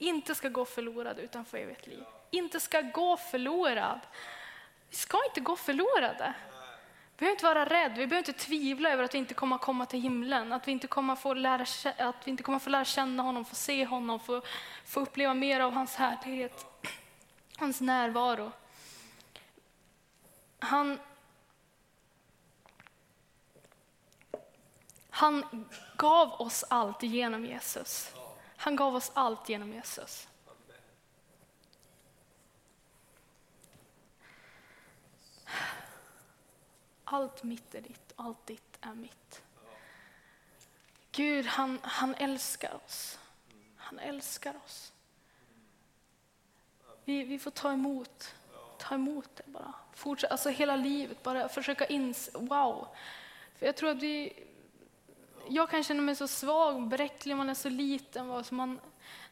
Inte 0.00 0.34
ska 0.34 0.48
gå 0.48 0.64
förlorad 0.64 1.18
utan 1.18 1.44
få 1.44 1.56
evigt 1.56 1.86
liv. 1.86 2.04
Inte 2.30 2.60
ska 2.60 2.80
gå 2.80 3.16
förlorad. 3.16 4.00
Vi 4.90 4.96
ska 4.96 5.24
inte 5.28 5.40
gå 5.40 5.56
förlorade. 5.56 6.34
Vi 7.16 7.18
behöver 7.18 7.32
inte 7.32 7.44
vara 7.44 7.64
rädda, 7.64 7.94
vi 7.94 8.06
behöver 8.06 8.28
inte 8.28 8.44
tvivla 8.44 8.90
över 8.90 9.04
att 9.04 9.14
vi 9.14 9.18
inte 9.18 9.34
kommer 9.34 9.56
att 9.56 9.62
komma 9.62 9.86
till 9.86 10.00
himlen, 10.00 10.52
att 10.52 10.68
vi 10.68 10.72
inte 10.72 10.86
kommer 10.86 11.12
att 11.12 11.20
få 11.20 11.34
lära, 11.34 11.66
att 11.98 12.16
vi 12.26 12.30
inte 12.30 12.42
kommer 12.42 12.56
att 12.56 12.62
få 12.62 12.70
lära 12.70 12.84
känna 12.84 13.22
honom, 13.22 13.44
få 13.44 13.54
se 13.54 13.84
honom, 13.84 14.20
få, 14.20 14.42
få 14.84 15.00
uppleva 15.00 15.34
mer 15.34 15.60
av 15.60 15.72
hans 15.72 15.96
härlighet, 15.96 16.66
hans 17.56 17.80
närvaro. 17.80 18.52
Han, 20.58 20.98
han 25.10 25.66
gav 25.96 26.32
oss 26.32 26.64
allt 26.68 27.02
genom 27.02 27.44
Jesus. 27.46 28.14
Han 28.60 28.76
gav 28.76 28.94
oss 28.94 29.10
allt 29.14 29.48
genom 29.48 29.72
Jesus. 29.72 30.28
Allt 37.04 37.42
mitt 37.42 37.74
är 37.74 37.80
ditt, 37.80 38.12
allt 38.16 38.46
ditt 38.46 38.78
är 38.80 38.94
mitt. 38.94 39.42
Gud, 41.12 41.46
han, 41.46 41.78
han 41.82 42.14
älskar 42.14 42.74
oss. 42.84 43.18
Han 43.76 43.98
älskar 43.98 44.54
oss. 44.64 44.92
Vi, 47.04 47.24
vi 47.24 47.38
får 47.38 47.50
ta 47.50 47.72
emot, 47.72 48.34
ta 48.78 48.94
emot 48.94 49.36
det 49.36 49.42
bara. 49.46 49.74
Fortsätt, 49.94 50.30
alltså 50.30 50.48
hela 50.48 50.76
livet, 50.76 51.22
bara 51.22 51.48
försöka 51.48 51.86
inse, 51.86 52.38
wow. 52.38 52.88
För 53.58 53.66
jag 53.66 53.76
tror 53.76 53.90
att 53.90 54.02
vi, 54.02 54.46
jag 55.50 55.70
kan 55.70 55.82
känna 55.82 56.02
mig 56.02 56.16
så 56.16 56.28
svag, 56.28 56.88
bräcklig, 56.88 57.36
man 57.36 57.50
är 57.50 57.54
så 57.54 57.68
liten. 57.68 58.44
Så 58.44 58.54
man, 58.54 58.80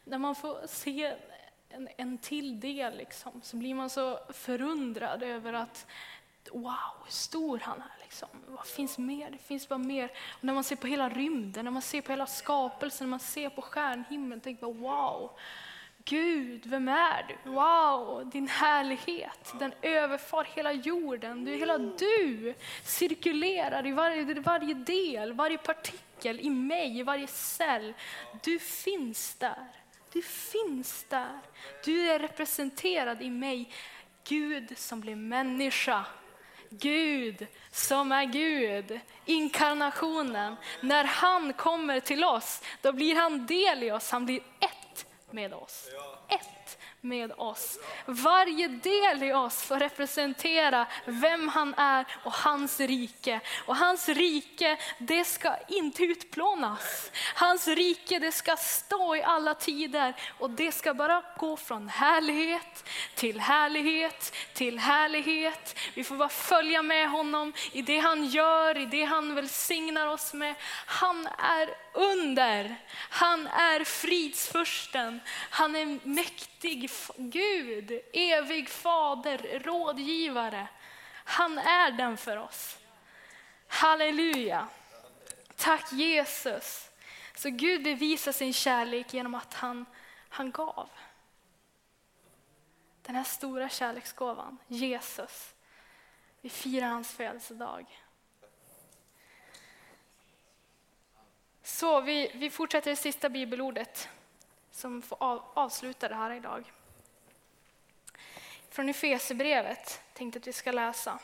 när 0.03 0.17
man 0.17 0.35
får 0.35 0.67
se 0.67 1.15
en, 1.69 1.87
en 1.97 2.17
till 2.17 2.59
del 2.59 2.97
liksom, 2.97 3.41
så 3.43 3.57
blir 3.57 3.73
man 3.75 3.89
så 3.89 4.19
förundrad 4.29 5.23
över 5.23 5.53
att 5.53 5.85
wow, 6.51 6.73
hur 7.03 7.11
stor 7.11 7.59
han 7.59 7.81
är. 7.81 8.01
Liksom. 8.01 8.29
Vad 8.47 8.65
finns 8.65 8.97
mer? 8.97 9.31
Det 9.31 9.37
finns 9.37 9.69
bara 9.69 9.79
mer. 9.79 10.11
Och 10.37 10.43
när 10.43 10.53
man 10.53 10.63
ser 10.63 10.75
på 10.75 10.87
hela 10.87 11.09
rymden, 11.09 11.65
när 11.65 11.71
man 11.71 11.81
ser 11.81 12.01
på 12.01 12.11
hela 12.11 12.25
skapelsen, 12.25 13.07
när 13.07 13.09
man 13.09 13.19
ser 13.19 13.49
på 13.49 13.61
stjärnhimlen, 13.61 14.41
tänker 14.41 14.65
man 14.65 14.81
wow, 14.81 15.31
Gud, 16.05 16.65
vem 16.65 16.87
är 16.87 17.25
du? 17.27 17.51
Wow, 17.51 18.29
din 18.29 18.47
härlighet, 18.47 19.53
den 19.59 19.73
överfar 19.81 20.43
hela 20.43 20.71
jorden. 20.71 21.45
Du, 21.45 21.55
hela 21.55 21.77
du 21.77 22.53
cirkulerar 22.83 23.87
i 23.87 23.91
varje, 23.91 24.33
varje 24.33 24.73
del, 24.73 25.33
varje 25.33 25.57
partikel, 25.57 25.99
i 26.25 26.49
mig, 26.49 26.99
i 26.99 27.03
varje 27.03 27.27
cell. 27.27 27.93
Du 28.43 28.59
finns 28.59 29.35
där. 29.35 29.67
Du 30.13 30.21
finns 30.21 31.05
där. 31.09 31.39
Du 31.85 32.09
är 32.09 32.19
representerad 32.19 33.21
i 33.21 33.29
mig. 33.29 33.71
Gud 34.23 34.77
som 34.77 35.01
blev 35.01 35.17
människa. 35.17 36.05
Gud 36.69 37.47
som 37.71 38.11
är 38.11 38.25
Gud, 38.25 38.99
inkarnationen. 39.25 40.55
När 40.81 41.03
han 41.03 41.53
kommer 41.53 41.99
till 41.99 42.23
oss, 42.23 42.61
då 42.81 42.91
blir 42.91 43.15
han 43.15 43.45
del 43.45 43.83
i 43.83 43.91
oss, 43.91 44.11
han 44.11 44.25
blir 44.25 44.39
ett 44.59 45.05
med 45.31 45.53
oss. 45.53 45.89
Ett 46.29 46.79
med 47.01 47.31
oss. 47.31 47.79
Varje 48.05 48.67
del 48.67 49.23
i 49.23 49.33
oss 49.33 49.63
får 49.63 49.79
representera 49.79 50.87
vem 51.05 51.47
han 51.47 51.73
är 51.73 52.05
och 52.23 52.33
hans 52.33 52.79
rike. 52.79 53.39
Och 53.65 53.75
hans 53.75 54.09
rike, 54.09 54.77
det 54.97 55.25
ska 55.25 55.55
inte 55.67 56.03
utplånas. 56.03 57.11
Hans 57.35 57.67
rike, 57.67 58.19
det 58.19 58.31
ska 58.31 58.57
stå 58.57 59.15
i 59.15 59.23
alla 59.23 59.53
tider 59.53 60.15
och 60.39 60.49
det 60.49 60.71
ska 60.71 60.93
bara 60.93 61.23
gå 61.37 61.57
från 61.57 61.89
härlighet 61.89 62.89
till 63.15 63.39
härlighet 63.39 64.33
till 64.53 64.79
härlighet. 64.79 65.79
Vi 65.93 66.03
får 66.03 66.15
bara 66.15 66.29
följa 66.29 66.81
med 66.81 67.09
honom 67.09 67.53
i 67.71 67.81
det 67.81 67.99
han 67.99 68.25
gör, 68.25 68.77
i 68.77 68.85
det 68.85 69.03
han 69.03 69.35
välsignar 69.35 70.07
oss 70.07 70.33
med. 70.33 70.55
Han 70.85 71.27
är 71.27 71.69
under. 71.93 72.75
Han 73.09 73.47
är 73.47 73.83
fridsfursten. 73.83 75.19
Han 75.49 75.75
är 75.75 75.99
mäktig 76.03 76.89
Gud, 77.17 78.01
evig 78.13 78.69
fader, 78.69 79.59
rådgivare. 79.63 80.67
Han 81.23 81.57
är 81.57 81.91
den 81.91 82.17
för 82.17 82.37
oss. 82.37 82.77
Halleluja. 83.67 84.67
Tack 85.55 85.91
Jesus. 85.91 86.89
Så 87.35 87.49
Gud 87.49 87.83
bevisar 87.83 88.31
sin 88.31 88.53
kärlek 88.53 89.13
genom 89.13 89.35
att 89.35 89.53
han, 89.53 89.85
han 90.29 90.51
gav. 90.51 90.89
Den 93.01 93.15
här 93.15 93.23
stora 93.23 93.69
kärleksgåvan, 93.69 94.57
Jesus. 94.67 95.53
Vi 96.41 96.49
firar 96.49 96.87
hans 96.87 97.11
födelsedag. 97.11 97.85
Så 101.69 102.01
vi, 102.01 102.31
vi 102.33 102.49
fortsätter 102.49 102.89
det 102.91 102.95
sista 102.95 103.29
bibelordet 103.29 104.09
som 104.71 105.01
får 105.01 105.17
av, 105.19 105.43
avsluta 105.53 106.09
det 106.09 106.15
här 106.15 106.31
idag. 106.31 106.71
Från 108.69 108.89
Efesierbrevet 108.89 110.01
tänkte 110.13 110.39
att 110.39 110.47
vi 110.47 110.53
ska 110.53 110.71
läsa. 110.71 111.19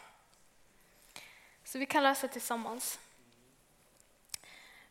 Så 1.63 1.79
vi 1.79 1.85
kan 1.85 2.03
läsa 2.03 2.27
tillsammans. 2.27 2.99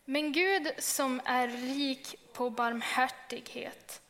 Men 0.05 0.33
Gud 0.33 0.73
som 0.79 1.21
är 1.25 1.49
rik 1.49 2.33
på 2.33 2.51
barmhärtighet 2.51 4.03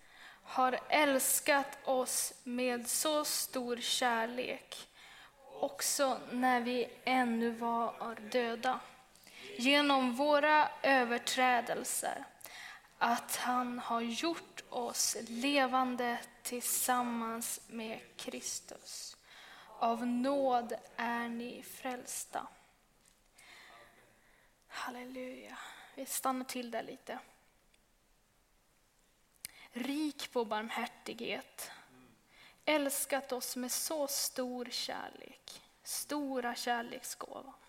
har 0.43 0.81
älskat 0.89 1.79
oss 1.85 2.35
med 2.45 2.89
så 2.89 3.25
stor 3.25 3.77
kärlek 3.77 4.89
också 5.61 6.19
när 6.31 6.61
vi 6.61 6.89
ännu 7.05 7.51
var 7.51 8.17
döda 8.31 8.81
genom 9.59 10.15
våra 10.15 10.69
överträdelser 10.83 12.25
att 12.99 13.37
han 13.37 13.79
har 13.79 14.01
gjort 14.01 14.63
oss 14.69 15.17
levande 15.29 16.19
tillsammans 16.43 17.61
med 17.67 18.01
Kristus. 18.17 19.17
Av 19.79 20.07
nåd 20.07 20.73
är 20.97 21.29
ni 21.29 21.63
frälsta. 21.63 22.47
Halleluja. 24.69 25.59
Vi 25.95 26.07
stannar 26.07 26.45
till 26.45 26.71
där 26.71 26.83
lite. 26.83 27.19
Rik 29.73 30.33
på 30.33 30.45
barmhärtighet. 30.45 31.71
Älskat 32.65 33.33
oss 33.33 33.57
med 33.57 33.73
så 33.73 34.07
stor 34.07 34.69
kärlek. 34.71 35.63
Stora 35.83 36.55
kärleksgåvan. 36.55 37.64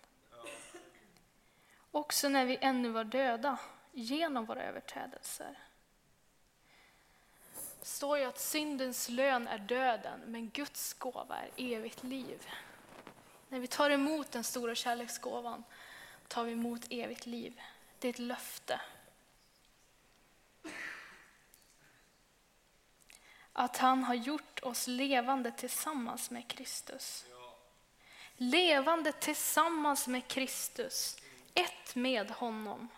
Också 1.96 2.28
när 2.28 2.46
vi 2.46 2.58
ännu 2.60 2.88
var 2.88 3.04
döda 3.04 3.58
genom 3.92 4.44
våra 4.44 4.62
överträdelser. 4.62 5.58
Det 7.80 7.86
står 7.86 8.18
ju 8.18 8.24
att 8.24 8.40
syndens 8.40 9.08
lön 9.08 9.48
är 9.48 9.58
döden, 9.58 10.20
men 10.26 10.50
Guds 10.50 10.94
gåva 10.94 11.36
är 11.36 11.50
evigt 11.56 12.02
liv. 12.02 12.46
När 13.48 13.60
vi 13.60 13.66
tar 13.66 13.90
emot 13.90 14.30
den 14.30 14.44
stora 14.44 14.74
kärleksgåvan 14.74 15.64
tar 16.28 16.44
vi 16.44 16.52
emot 16.52 16.86
evigt 16.90 17.26
liv. 17.26 17.60
Det 17.98 18.08
är 18.08 18.12
ett 18.12 18.18
löfte. 18.18 18.80
Att 23.52 23.76
han 23.76 24.04
har 24.04 24.14
gjort 24.14 24.62
oss 24.62 24.86
levande 24.86 25.50
tillsammans 25.50 26.30
med 26.30 26.48
Kristus. 26.48 27.26
Levande 28.36 29.12
tillsammans 29.12 30.06
med 30.06 30.28
Kristus 30.28 31.16
ett 31.56 31.94
med 31.94 32.30
honom. 32.30 32.88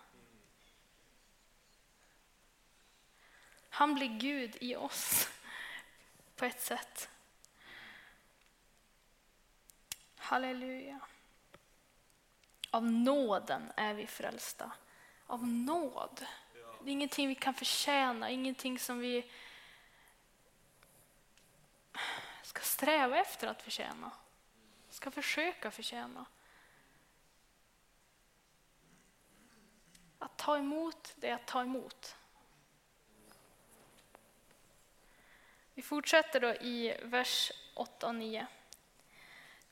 Han 3.68 3.94
blir 3.94 4.18
Gud 4.18 4.56
i 4.60 4.76
oss 4.76 5.28
på 6.36 6.44
ett 6.44 6.60
sätt. 6.60 7.08
Halleluja. 10.16 11.00
Av 12.70 12.84
nåden 12.84 13.72
är 13.76 13.94
vi 13.94 14.06
frälsta. 14.06 14.72
Av 15.26 15.48
nåd. 15.48 16.26
Det 16.80 16.90
är 16.90 16.92
ingenting 16.92 17.28
vi 17.28 17.34
kan 17.34 17.54
förtjäna, 17.54 18.30
ingenting 18.30 18.78
som 18.78 18.98
vi 18.98 19.30
ska 22.42 22.60
sträva 22.60 23.18
efter 23.18 23.48
att 23.48 23.62
förtjäna. 23.62 24.10
Ska 24.90 25.10
försöka 25.10 25.70
förtjäna. 25.70 26.26
Att 30.18 30.36
ta 30.36 30.58
emot, 30.58 31.14
det 31.16 31.28
är 31.28 31.34
att 31.34 31.46
ta 31.46 31.62
emot. 31.62 32.16
Vi 35.74 35.82
fortsätter 35.82 36.40
då 36.40 36.54
i 36.54 36.96
vers 37.02 37.52
8 37.74 38.06
och 38.06 38.14
9. 38.14 38.46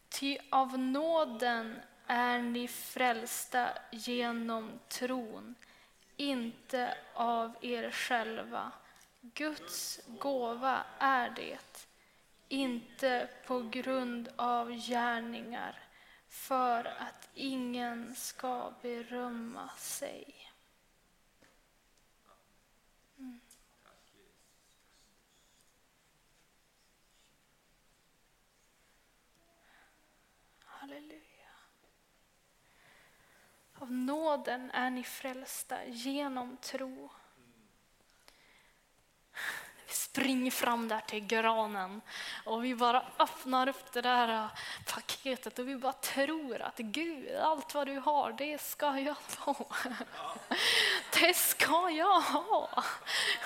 Ty 0.08 0.38
av 0.50 0.78
nåden 0.78 1.80
är 2.06 2.38
ni 2.38 2.68
frälsta 2.68 3.68
genom 3.90 4.80
tron, 4.88 5.54
inte 6.16 6.98
av 7.14 7.56
er 7.60 7.90
själva. 7.90 8.72
Guds 9.20 10.00
gåva 10.06 10.84
är 10.98 11.30
det, 11.30 11.86
inte 12.48 13.28
på 13.46 13.60
grund 13.60 14.28
av 14.36 14.72
gärningar, 14.72 15.85
för 16.28 16.84
att 16.84 17.28
ingen 17.34 18.14
ska 18.14 18.72
berömma 18.82 19.68
sig. 19.78 20.34
Mm. 23.18 23.40
Halleluja. 30.58 31.22
Av 33.74 33.92
nåden 33.92 34.70
är 34.70 34.90
ni 34.90 35.04
frälsta 35.04 35.84
genom 35.84 36.56
tro 36.56 37.10
springer 39.96 40.50
fram 40.50 40.88
där 40.88 41.00
till 41.00 41.26
granen 41.26 42.00
och 42.44 42.64
vi 42.64 42.74
bara 42.74 43.02
öppnar 43.18 43.68
upp 43.68 43.92
det 43.92 44.00
där 44.00 44.28
äh, 44.28 44.46
paketet 44.94 45.58
och 45.58 45.68
vi 45.68 45.76
bara 45.76 45.92
tror 45.92 46.62
att 46.62 46.78
Gud, 46.78 47.36
allt 47.36 47.74
vad 47.74 47.86
du 47.86 47.98
har, 47.98 48.32
det 48.32 48.60
ska 48.60 48.98
jag 48.98 49.16
få. 49.16 49.66
Det 51.20 51.34
ska 51.34 51.90
jag 51.90 52.20
ha. 52.20 52.84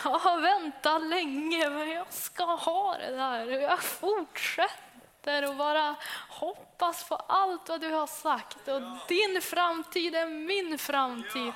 Jag 0.05 0.19
har 0.19 0.41
väntat 0.41 1.03
länge, 1.03 1.71
men 1.71 1.91
jag 1.91 2.13
ska 2.13 2.45
ha 2.45 2.99
det 2.99 3.17
där. 3.17 3.47
Jag 3.47 3.83
fortsätter 3.83 4.90
och 5.27 5.57
bara 5.57 5.97
hoppas 6.29 7.09
på 7.09 7.15
allt 7.15 7.69
vad 7.69 7.81
du 7.81 7.91
har 7.91 8.07
sagt. 8.07 8.69
Och 8.69 8.83
din 9.09 9.43
framtid 9.43 10.15
är 10.15 10.27
min 10.27 10.79
framtid. 10.79 11.53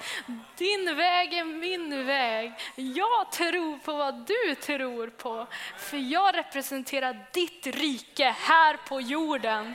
Din 0.56 0.96
väg 0.96 1.34
är 1.34 1.44
min 1.44 2.06
väg. 2.06 2.52
Jag 2.76 3.32
tror 3.32 3.78
på 3.78 3.92
vad 3.92 4.26
du 4.26 4.54
tror 4.54 5.06
på. 5.06 5.46
För 5.78 5.96
jag 5.96 6.36
representerar 6.36 7.26
ditt 7.32 7.66
rike 7.66 8.34
här 8.38 8.76
på 8.88 9.00
jorden. 9.00 9.74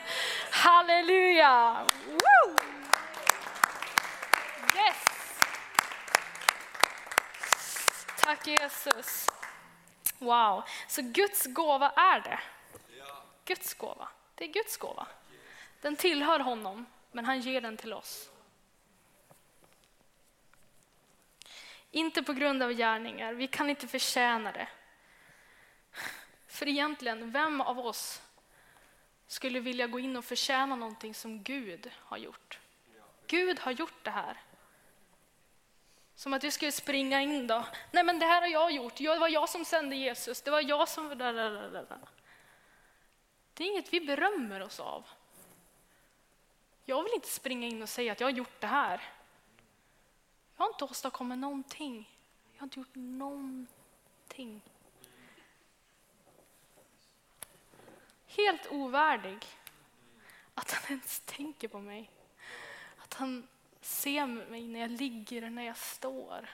Halleluja! 0.52 1.86
Woo! 2.08 2.58
Yes! 4.76 5.10
Tack 8.24 8.48
Jesus. 8.48 9.28
Wow, 10.20 10.64
så 10.88 11.02
Guds 11.02 11.46
gåva 11.46 11.90
är 11.90 12.20
det. 12.20 12.40
Guds 13.50 13.74
gåva. 13.74 14.08
Det 14.36 14.44
är 14.44 14.48
Guds 14.48 14.78
gåva. 14.78 15.08
Den 15.82 15.96
tillhör 15.96 16.40
honom, 16.40 16.86
men 17.12 17.26
han 17.26 17.40
ger 17.40 17.62
den 17.62 17.78
till 17.78 17.94
oss. 17.94 18.30
Inte 21.92 22.24
på 22.24 22.34
grund 22.34 22.64
av 22.64 22.72
gärningar, 22.74 23.34
vi 23.34 23.48
kan 23.48 23.70
inte 23.70 23.88
förtjäna 23.88 24.52
det. 24.52 24.68
För 26.48 26.68
egentligen, 26.68 27.32
vem 27.32 27.62
av 27.62 27.80
oss 27.80 28.22
skulle 29.28 29.60
vilja 29.60 29.88
gå 29.88 30.00
in 30.00 30.18
och 30.18 30.26
förtjäna 30.26 30.76
någonting 30.76 31.14
som 31.14 31.44
Gud 31.44 31.92
har 31.96 32.18
gjort? 32.18 32.60
Gud 33.28 33.60
har 33.60 33.72
gjort 33.72 34.04
det 34.04 34.12
här. 34.12 34.38
Som 36.16 36.34
att 36.34 36.44
vi 36.44 36.52
skulle 36.52 36.72
springa 36.72 37.22
in 37.22 37.48
då. 37.48 37.66
Nej 37.92 38.04
men 38.04 38.20
det 38.20 38.26
här 38.26 38.42
har 38.42 38.48
jag 38.48 38.72
gjort, 38.72 38.96
det 38.96 39.20
var 39.20 39.28
jag 39.28 39.50
som 39.50 39.66
sände 39.66 39.96
Jesus, 39.96 40.42
det 40.42 40.52
var 40.52 40.62
jag 40.62 40.90
som... 40.90 41.10
Det 43.60 43.66
är 43.66 43.72
inget 43.72 43.94
vi 43.94 44.02
berömmer 44.02 44.62
oss 44.62 44.80
av. 44.80 45.06
Jag 46.86 47.04
vill 47.04 47.14
inte 47.14 47.28
springa 47.28 47.68
in 47.68 47.82
och 47.82 47.90
säga 47.90 48.12
att 48.12 48.20
jag 48.20 48.28
har 48.28 48.32
gjort 48.32 48.62
det 48.62 48.68
här. 48.68 49.02
Jag 50.58 50.64
har 50.64 50.70
inte 50.70 50.84
åstadkommit 50.84 51.38
någonting. 51.40 52.18
Jag 52.54 52.60
har 52.60 52.66
inte 52.66 52.80
gjort 52.80 52.96
någonting. 52.96 54.62
Helt 58.28 58.68
ovärdig 58.72 59.46
att 60.54 60.72
han 60.72 60.92
ens 60.92 61.20
tänker 61.20 61.68
på 61.68 61.80
mig. 61.80 62.12
Att 62.98 63.14
han 63.14 63.48
ser 63.82 64.26
mig 64.26 64.68
när 64.68 64.80
jag 64.80 64.92
ligger, 64.92 65.44
och 65.44 65.52
när 65.52 65.64
jag 65.64 65.78
står. 65.78 66.50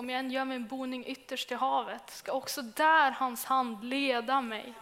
Om 0.00 0.10
jag 0.10 0.18
än 0.18 0.30
gör 0.30 0.44
min 0.44 0.66
boning 0.66 1.06
ytterst 1.06 1.52
i 1.52 1.54
havet, 1.54 2.10
ska 2.10 2.32
också 2.32 2.62
där 2.62 3.10
hans 3.10 3.44
hand 3.44 3.84
leda 3.84 4.40
mig. 4.40 4.74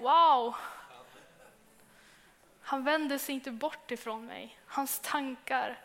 Wow! 0.00 0.54
Han 2.62 2.84
vänder 2.84 3.18
sig 3.18 3.34
inte 3.34 3.50
bort 3.50 3.90
ifrån 3.90 4.26
mig. 4.26 4.58
Hans 4.66 5.00
tankar 5.00 5.80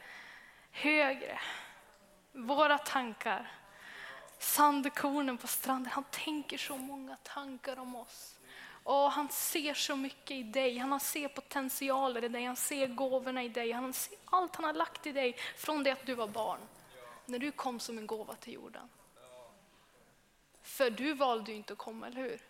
högre. 0.71 1.39
Våra 2.31 2.77
tankar. 2.77 3.51
Sandkornen 4.39 5.37
på 5.37 5.47
stranden. 5.47 5.91
Han 5.91 6.03
tänker 6.03 6.57
så 6.57 6.77
många 6.77 7.17
tankar 7.23 7.79
om 7.79 7.95
oss. 7.95 8.35
Och 8.83 9.11
han 9.11 9.29
ser 9.29 9.73
så 9.73 9.95
mycket 9.95 10.31
i 10.31 10.43
dig. 10.43 10.77
Han 10.77 10.99
ser 10.99 11.27
potentialer 11.27 12.23
i 12.23 12.27
dig. 12.29 12.45
Han 12.45 12.55
ser 12.55 12.87
gåvorna 12.87 13.43
i 13.43 13.49
dig. 13.49 13.71
Han 13.71 13.93
ser 13.93 14.17
allt 14.25 14.55
han 14.55 14.65
har 14.65 14.73
lagt 14.73 15.07
i 15.07 15.11
dig 15.11 15.35
från 15.57 15.83
det 15.83 15.91
att 15.91 16.05
du 16.05 16.13
var 16.13 16.27
barn 16.27 16.59
när 17.29 17.39
du 17.39 17.51
kom 17.51 17.79
som 17.79 17.97
en 17.97 18.07
gåva 18.07 18.35
till 18.35 18.53
jorden. 18.53 18.89
För 20.61 20.89
du 20.89 21.13
valde 21.13 21.51
ju 21.51 21.57
inte 21.57 21.73
att 21.73 21.79
komma, 21.79 22.07
eller 22.07 22.21
hur? 22.21 22.41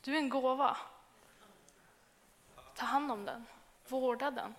Du 0.00 0.14
är 0.14 0.18
en 0.18 0.28
gåva. 0.28 0.76
Ta 2.74 2.86
hand 2.86 3.12
om 3.12 3.24
den, 3.24 3.46
vårda 3.88 4.30
den. 4.30 4.54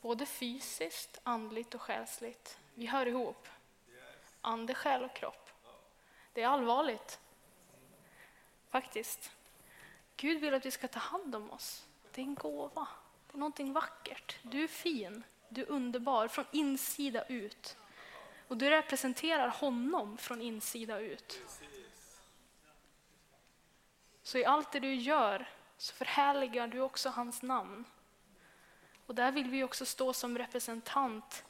Både 0.00 0.26
fysiskt, 0.26 1.20
andligt 1.22 1.74
och 1.74 1.82
själsligt. 1.82 2.58
Vi 2.74 2.86
hör 2.86 3.06
ihop. 3.06 3.48
Ande, 4.40 4.74
själ 4.74 5.04
och 5.04 5.14
kropp. 5.14 5.50
Det 6.32 6.42
är 6.42 6.48
allvarligt. 6.48 7.20
Faktiskt. 8.68 9.30
Gud 10.16 10.40
vill 10.40 10.54
att 10.54 10.66
vi 10.66 10.70
ska 10.70 10.88
ta 10.88 10.98
hand 10.98 11.34
om 11.34 11.50
oss. 11.50 11.86
Det 12.12 12.20
är 12.20 12.24
en 12.24 12.34
gåva. 12.34 12.88
Det 13.32 13.36
är 13.36 13.38
någonting 13.38 13.72
vackert. 13.72 14.36
Du 14.42 14.64
är 14.64 14.68
fin, 14.68 15.22
du 15.48 15.62
är 15.62 15.70
underbar 15.70 16.28
från 16.28 16.44
insida 16.50 17.26
ut. 17.26 17.76
Och 18.48 18.56
du 18.56 18.70
representerar 18.70 19.48
honom 19.48 20.18
från 20.18 20.42
insida 20.42 20.98
ut. 20.98 21.42
Så 24.22 24.38
i 24.38 24.44
allt 24.44 24.72
det 24.72 24.80
du 24.80 24.94
gör 24.94 25.48
så 25.76 25.94
förhärligar 25.94 26.68
du 26.68 26.80
också 26.80 27.08
hans 27.08 27.42
namn. 27.42 27.84
Och 29.06 29.14
där 29.14 29.32
vill 29.32 29.50
vi 29.50 29.64
också 29.64 29.86
stå 29.86 30.12
som 30.12 30.38
representant 30.38 31.44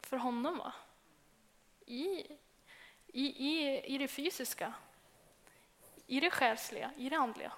för 0.00 0.16
honom. 0.16 0.58
Va? 0.58 0.72
I, 1.86 2.26
i, 3.06 3.26
i, 3.48 3.80
I 3.94 3.98
det 3.98 4.08
fysiska, 4.08 4.74
i 6.06 6.20
det 6.20 6.30
själsliga, 6.30 6.90
i 6.96 7.08
det 7.08 7.16
andliga. 7.16 7.52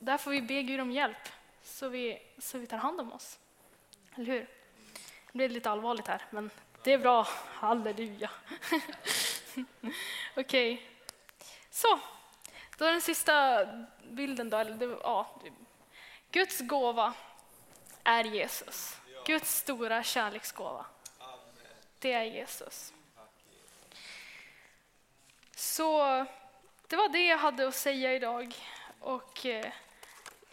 Där 0.00 0.18
får 0.18 0.30
vi 0.30 0.42
be 0.42 0.62
Gud 0.62 0.80
om 0.80 0.90
hjälp 0.90 1.28
så 1.62 1.88
vi, 1.88 2.22
så 2.38 2.58
vi 2.58 2.66
tar 2.66 2.76
hand 2.76 3.00
om 3.00 3.12
oss. 3.12 3.38
Eller 4.14 4.26
hur? 4.26 4.48
Det 5.26 5.32
blir 5.32 5.48
lite 5.48 5.70
allvarligt 5.70 6.06
här, 6.06 6.22
men 6.30 6.50
det 6.82 6.92
är 6.92 6.98
bra. 6.98 7.26
Halleluja. 7.46 8.30
Okej. 10.36 10.74
Okay. 10.74 10.78
Så, 11.70 12.00
då 12.78 12.84
är 12.84 12.92
den 12.92 13.00
sista 13.00 13.66
bilden. 14.10 14.50
Då, 14.50 14.56
eller 14.56 14.74
det, 14.74 14.84
ja, 14.84 15.40
Guds 16.30 16.60
gåva 16.60 17.14
är 18.04 18.24
Jesus. 18.24 19.00
Guds 19.26 19.56
stora 19.56 20.02
kärleksgåva. 20.02 20.86
Det 21.98 22.12
är 22.12 22.22
Jesus. 22.22 22.92
Så 25.56 25.98
det 26.86 26.96
var 26.96 27.08
det 27.08 27.26
jag 27.26 27.38
hade 27.38 27.68
att 27.68 27.74
säga 27.74 28.14
idag. 28.14 28.54
Och 29.00 29.46
eh, 29.46 29.72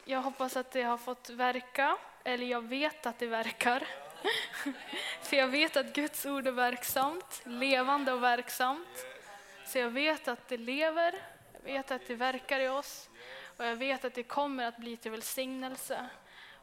jag 0.05 0.21
hoppas 0.21 0.57
att 0.57 0.71
det 0.71 0.83
har 0.83 0.97
fått 0.97 1.29
verka, 1.29 1.97
eller 2.23 2.45
jag 2.45 2.61
vet 2.61 3.05
att 3.05 3.19
det 3.19 3.27
verkar. 3.27 3.87
För 5.21 5.35
jag 5.35 5.47
vet 5.47 5.77
att 5.77 5.93
Guds 5.93 6.25
ord 6.25 6.47
är 6.47 6.51
verksamt, 6.51 7.41
levande 7.45 8.13
och 8.13 8.23
verksamt. 8.23 9.05
Så 9.65 9.77
jag 9.77 9.89
vet 9.89 10.27
att 10.27 10.47
det 10.47 10.57
lever, 10.57 11.15
jag 11.53 11.73
vet 11.73 11.91
att 11.91 12.07
det 12.07 12.15
verkar 12.15 12.59
i 12.59 12.67
oss 12.67 13.09
och 13.57 13.65
jag 13.65 13.75
vet 13.75 14.05
att 14.05 14.13
det 14.13 14.23
kommer 14.23 14.65
att 14.65 14.77
bli 14.77 14.97
till 14.97 15.11
välsignelse. 15.11 16.09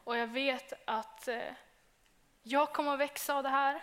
Och 0.03 0.17
jag 0.17 0.27
vet 0.27 0.73
att 0.85 1.27
eh, 1.27 1.53
jag 2.43 2.73
kommer 2.73 2.93
att 2.93 2.99
växa 2.99 3.35
av 3.35 3.43
det 3.43 3.49
här 3.49 3.81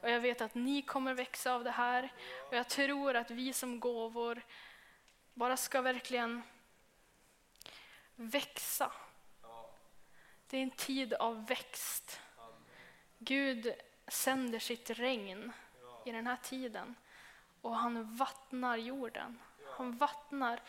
och 0.00 0.10
jag 0.10 0.20
vet 0.20 0.40
att 0.40 0.54
ni 0.54 0.82
kommer 0.82 1.10
att 1.10 1.18
växa 1.18 1.54
av 1.54 1.64
det 1.64 1.70
här. 1.70 2.12
Och 2.48 2.56
jag 2.56 2.68
tror 2.68 3.16
att 3.16 3.30
vi 3.30 3.52
som 3.52 3.80
gåvor 3.80 4.42
bara 5.34 5.56
ska 5.56 5.80
verkligen 5.80 6.42
växa. 8.18 8.92
Det 10.46 10.56
är 10.56 10.62
en 10.62 10.70
tid 10.70 11.14
av 11.14 11.46
växt. 11.46 12.20
Gud 13.18 13.74
sänder 14.06 14.58
sitt 14.58 14.90
regn 14.90 15.52
i 16.04 16.12
den 16.12 16.26
här 16.26 16.36
tiden 16.36 16.94
och 17.60 17.76
han 17.76 18.16
vattnar 18.16 18.76
jorden. 18.76 19.40
Han 19.76 19.96
vattnar. 19.96 20.62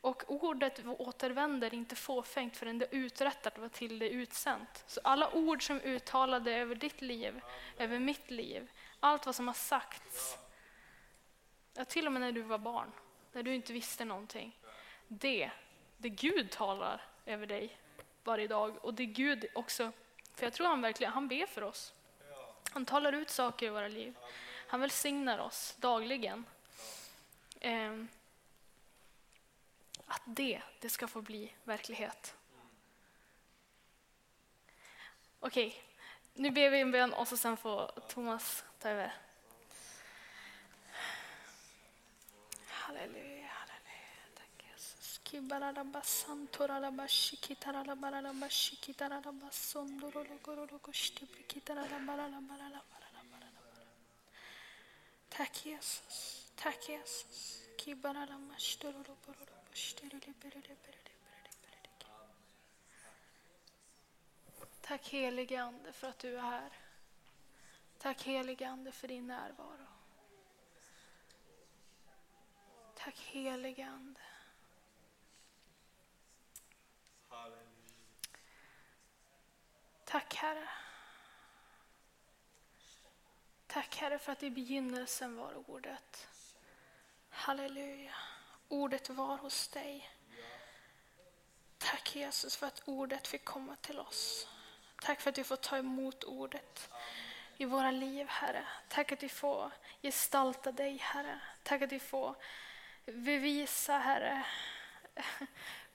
Och 0.00 0.22
ordet 0.26 0.86
återvänder 0.86 1.74
inte 1.74 1.96
fåfängt 1.96 2.56
förrän 2.56 2.78
det 2.78 2.86
uträttat 2.90 3.58
vad 3.58 3.72
till 3.72 3.98
det 3.98 4.10
utsänt. 4.10 4.84
Så 4.86 5.00
alla 5.04 5.34
ord 5.34 5.66
som 5.66 5.80
uttalade 5.80 6.52
över 6.52 6.74
ditt 6.74 7.00
liv, 7.00 7.40
över 7.78 7.98
mitt 7.98 8.30
liv, 8.30 8.70
allt 9.00 9.26
vad 9.26 9.34
som 9.34 9.46
har 9.46 9.54
sagts, 9.54 10.38
ja, 11.74 11.84
till 11.84 12.06
och 12.06 12.12
med 12.12 12.22
när 12.22 12.32
du 12.32 12.42
var 12.42 12.58
barn, 12.58 12.92
när 13.32 13.42
du 13.42 13.54
inte 13.54 13.72
visste 13.72 14.04
någonting, 14.04 14.58
det, 15.08 15.50
det 16.00 16.08
Gud 16.08 16.50
talar 16.50 17.02
över 17.26 17.46
dig 17.46 17.76
varje 18.24 18.48
dag. 18.48 18.84
Och 18.84 18.94
det 18.94 19.06
Gud 19.06 19.46
också, 19.54 19.92
för 20.34 20.46
jag 20.46 20.52
tror 20.52 20.66
han 20.66 20.80
verkligen, 20.80 21.12
han 21.12 21.28
ber 21.28 21.46
för 21.46 21.62
oss. 21.62 21.94
Han 22.70 22.86
talar 22.86 23.12
ut 23.12 23.30
saker 23.30 23.66
i 23.66 23.68
våra 23.68 23.88
liv. 23.88 24.16
Han 24.66 24.80
välsignar 24.80 25.38
oss 25.38 25.76
dagligen. 25.78 26.44
Eh, 27.60 28.04
att 30.06 30.22
det, 30.24 30.62
det 30.80 30.88
ska 30.88 31.08
få 31.08 31.22
bli 31.22 31.54
verklighet. 31.64 32.34
Okej, 35.40 35.82
nu 36.34 36.50
ber 36.50 36.70
vi 36.70 36.80
en 36.80 36.90
bön 36.90 37.12
och 37.12 37.28
så 37.28 37.36
sen 37.36 37.56
får 37.56 37.90
Thomas 38.08 38.64
ta 38.78 38.88
över. 38.88 39.14
Halleluja. 42.66 43.39
Tack 55.28 55.66
Jesus. 55.66 56.50
Tack 56.56 56.88
Jesus. 56.88 57.62
Tack 64.80 64.98
Tack 65.00 65.08
helige 65.08 65.62
Ande 65.62 65.92
för 65.92 66.08
att 66.08 66.18
du 66.18 66.36
är 66.38 66.42
här. 66.42 66.72
Tack 67.98 68.22
helige 68.22 68.68
Ande 68.68 68.92
för 68.92 69.08
din 69.08 69.30
Tack 80.10 80.34
Herre. 80.34 80.68
Tack 83.66 83.96
Herre 83.96 84.18
för 84.18 84.32
att 84.32 84.42
i 84.42 84.50
begynnelsen 84.50 85.36
var 85.36 85.70
ordet. 85.70 86.28
Halleluja. 87.28 88.14
Ordet 88.68 89.10
var 89.10 89.36
hos 89.36 89.68
dig. 89.68 90.10
Tack 91.78 92.16
Jesus 92.16 92.56
för 92.56 92.66
att 92.66 92.82
ordet 92.84 93.26
fick 93.26 93.44
komma 93.44 93.76
till 93.76 93.98
oss. 93.98 94.48
Tack 95.02 95.20
för 95.20 95.30
att 95.30 95.38
vi 95.38 95.44
får 95.44 95.56
ta 95.56 95.76
emot 95.76 96.24
ordet 96.24 96.90
i 97.56 97.64
våra 97.64 97.90
liv, 97.90 98.26
Herre. 98.28 98.66
Tack 98.88 99.12
att 99.12 99.22
vi 99.22 99.28
får 99.28 99.70
gestalta 100.02 100.72
dig, 100.72 100.96
Herre. 100.96 101.40
Tack 101.62 101.82
att 101.82 101.92
vi 101.92 102.00
får 102.00 102.36
bevisa, 103.04 103.98
Herre, 103.98 104.46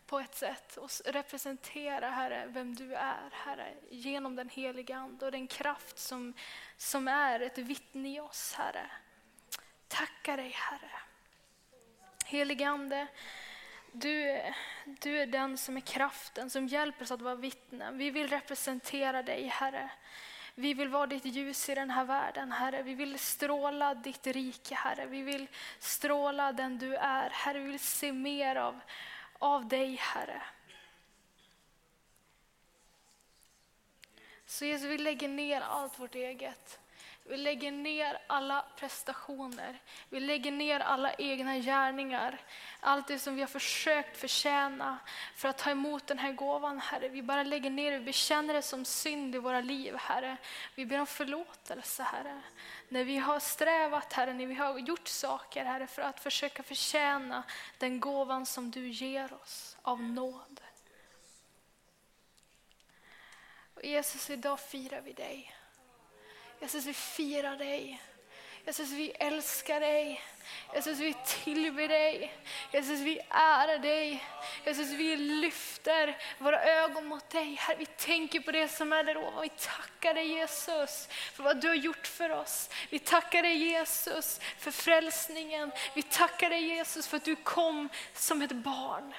på 0.06 0.20
ett 0.20 0.36
sätt 0.36 0.78
och 0.78 0.90
representera, 1.06 2.10
Herre, 2.10 2.46
vem 2.48 2.76
du 2.76 2.96
är, 2.96 3.30
Herre, 3.32 3.74
genom 3.90 4.36
den 4.36 4.50
heliga 4.50 4.98
Ande 4.98 5.26
och 5.26 5.32
den 5.32 5.48
kraft 5.48 5.98
som, 5.98 6.34
som 6.78 7.08
är 7.08 7.40
ett 7.40 7.58
vittne 7.58 8.16
i 8.16 8.20
oss, 8.20 8.54
Herre. 8.54 8.92
Tacka 9.88 10.36
dig, 10.36 10.50
Herre. 10.50 10.92
Helige 12.26 12.68
Ande, 12.68 13.08
du, 13.92 14.42
du 14.86 15.20
är 15.20 15.26
den 15.26 15.58
som 15.58 15.78
är 15.78 15.82
kraften 15.82 16.50
som 16.50 16.68
hjälper 16.68 17.04
oss 17.04 17.12
att 17.12 17.22
vara 17.22 17.36
vittnen. 17.36 17.98
Vi 17.98 18.12
vill 18.12 18.28
representera 18.28 19.24
dig, 19.24 19.48
Herre. 19.48 19.90
Vi 20.56 20.74
vill 20.74 20.90
vara 20.90 21.08
ditt 21.08 21.26
ljus 21.26 21.70
i 21.70 21.76
den 21.76 21.90
här 21.90 22.06
världen, 22.06 22.52
Herre. 22.52 22.84
Vi 22.84 22.94
vill 22.94 23.20
stråla 23.20 23.96
ditt 23.96 24.28
rike, 24.28 24.76
Herre. 24.76 25.06
Vi 25.06 25.22
vill 25.22 25.48
stråla 25.80 26.52
den 26.52 26.78
du 26.78 26.96
är. 26.96 27.30
Herre, 27.30 27.60
vi 27.60 27.68
vill 27.68 27.80
se 27.80 28.12
mer 28.12 28.56
av, 28.56 28.80
av 29.40 29.68
dig, 29.68 29.96
Herre. 29.96 30.42
Så 34.46 34.66
Jesus, 34.66 34.90
vi 34.90 34.98
lägger 34.98 35.28
ner 35.28 35.62
allt 35.62 36.00
vårt 36.00 36.16
eget. 36.16 36.80
Vi 37.28 37.38
lägger 37.38 37.72
ner 37.72 38.18
alla 38.28 38.66
prestationer. 38.76 39.80
Vi 40.10 40.20
lägger 40.20 40.52
ner 40.52 40.80
alla 40.80 41.14
egna 41.14 41.58
gärningar. 41.58 42.42
Allt 42.80 43.08
det 43.08 43.20
som 43.20 43.36
vi 43.36 43.42
har 43.42 43.48
försökt 43.48 44.18
förtjäna 44.18 44.98
för 45.36 45.50
att 45.50 45.58
ta 45.58 45.70
emot 45.70 46.08
den 46.08 46.20
här 46.20 46.32
gåvan, 46.32 46.80
Herre. 46.80 47.10
Vi 47.10 47.22
bara 47.22 47.44
lägger 47.44 47.70
ner 47.70 47.92
det. 47.92 47.98
Vi 47.98 48.06
bekänner 48.06 48.54
det 48.54 48.62
som 48.62 48.86
synd 48.86 49.36
i 49.36 49.38
våra 49.38 49.62
liv, 49.62 49.96
Herre. 49.96 50.38
Vi 50.76 50.86
ber 50.86 51.00
om 51.00 51.08
förlåtelse, 51.08 52.04
Herre. 52.04 52.42
När 52.90 53.04
vi 53.04 53.18
har 53.18 53.40
strävat, 53.40 54.14
Herre, 54.14 54.34
när 54.34 54.46
vi 54.46 54.56
har 54.56 54.80
gjort 54.80 55.08
saker, 55.08 55.66
Herre, 55.66 55.88
för 55.88 56.02
att 56.02 56.20
försöka 56.20 56.64
förtjäna 56.64 57.44
den 57.78 58.00
gåvan 58.00 58.46
som 58.46 58.72
du 58.72 58.88
ger 58.88 59.34
oss 59.34 59.78
av 59.82 60.04
nåd. 60.04 60.62
Och 63.74 63.84
Jesus, 63.84 64.30
idag 64.30 64.60
firar 64.60 65.02
vi 65.02 65.14
dig. 65.14 65.56
Jesus, 66.66 66.86
vi 66.86 66.94
firar 66.94 67.58
dig. 67.58 68.02
Jesus, 68.66 68.92
vi 68.92 69.10
älskar 69.10 69.80
dig. 69.80 70.22
Jesus, 70.74 71.00
vi 71.00 71.16
tillber 71.26 71.88
dig. 71.88 72.34
Jesus, 72.72 73.00
vi 73.00 73.20
ärar 73.30 73.78
dig. 73.78 74.24
Jesus, 74.66 74.92
vi 74.92 75.16
lyfter 75.16 76.18
våra 76.38 76.64
ögon 76.64 77.06
mot 77.06 77.30
dig. 77.30 77.56
Herre, 77.56 77.78
vi 77.78 77.86
tänker 77.86 78.40
på 78.40 78.52
det 78.52 78.68
som 78.68 78.94
är 78.94 79.04
där 79.04 79.18
ovan. 79.18 79.42
Vi 79.42 79.50
tackar 79.50 80.14
dig 80.14 80.28
Jesus 80.28 81.08
för 81.34 81.44
vad 81.44 81.62
du 81.62 81.68
har 81.68 81.76
gjort 81.76 82.08
för 82.08 82.30
oss. 82.30 82.70
Vi 82.90 83.00
tackar 83.00 83.42
dig 83.42 83.56
Jesus 83.56 84.40
för 84.58 84.72
frälsningen. 84.72 85.72
Vi 85.96 86.04
tackar 86.04 86.50
dig 86.50 86.66
Jesus 86.66 87.08
för 87.08 87.18
att 87.18 87.26
du 87.26 87.36
kom 87.36 87.90
som 88.14 88.42
ett 88.42 88.52
barn. 88.52 89.14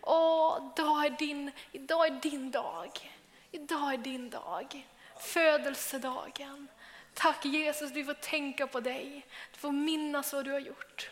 Åh, 0.00 0.72
idag 0.72 1.06
är 1.06 1.10
din, 1.10 1.50
idag 1.72 2.06
är 2.06 2.10
din 2.10 2.50
dag. 2.50 3.12
Idag 3.50 3.92
är 3.92 3.98
din 3.98 4.30
dag. 4.30 4.86
Födelsedagen. 5.22 6.68
Tack 7.14 7.44
Jesus, 7.44 7.90
vi 7.90 8.04
får 8.04 8.14
tänka 8.14 8.66
på 8.66 8.80
dig. 8.80 9.26
Du 9.52 9.58
får 9.58 9.72
minnas 9.72 10.32
vad 10.32 10.44
du 10.44 10.50
har 10.50 10.60
gjort. 10.60 11.10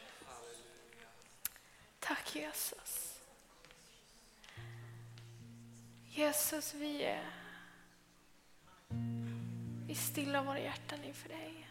Tack 1.98 2.36
Jesus. 2.36 3.20
Jesus, 6.04 6.74
vi, 6.74 7.02
är, 7.02 7.30
vi 9.86 9.94
stillar 9.94 10.44
våra 10.44 10.60
hjärtan 10.60 11.04
inför 11.04 11.28
dig. 11.28 11.68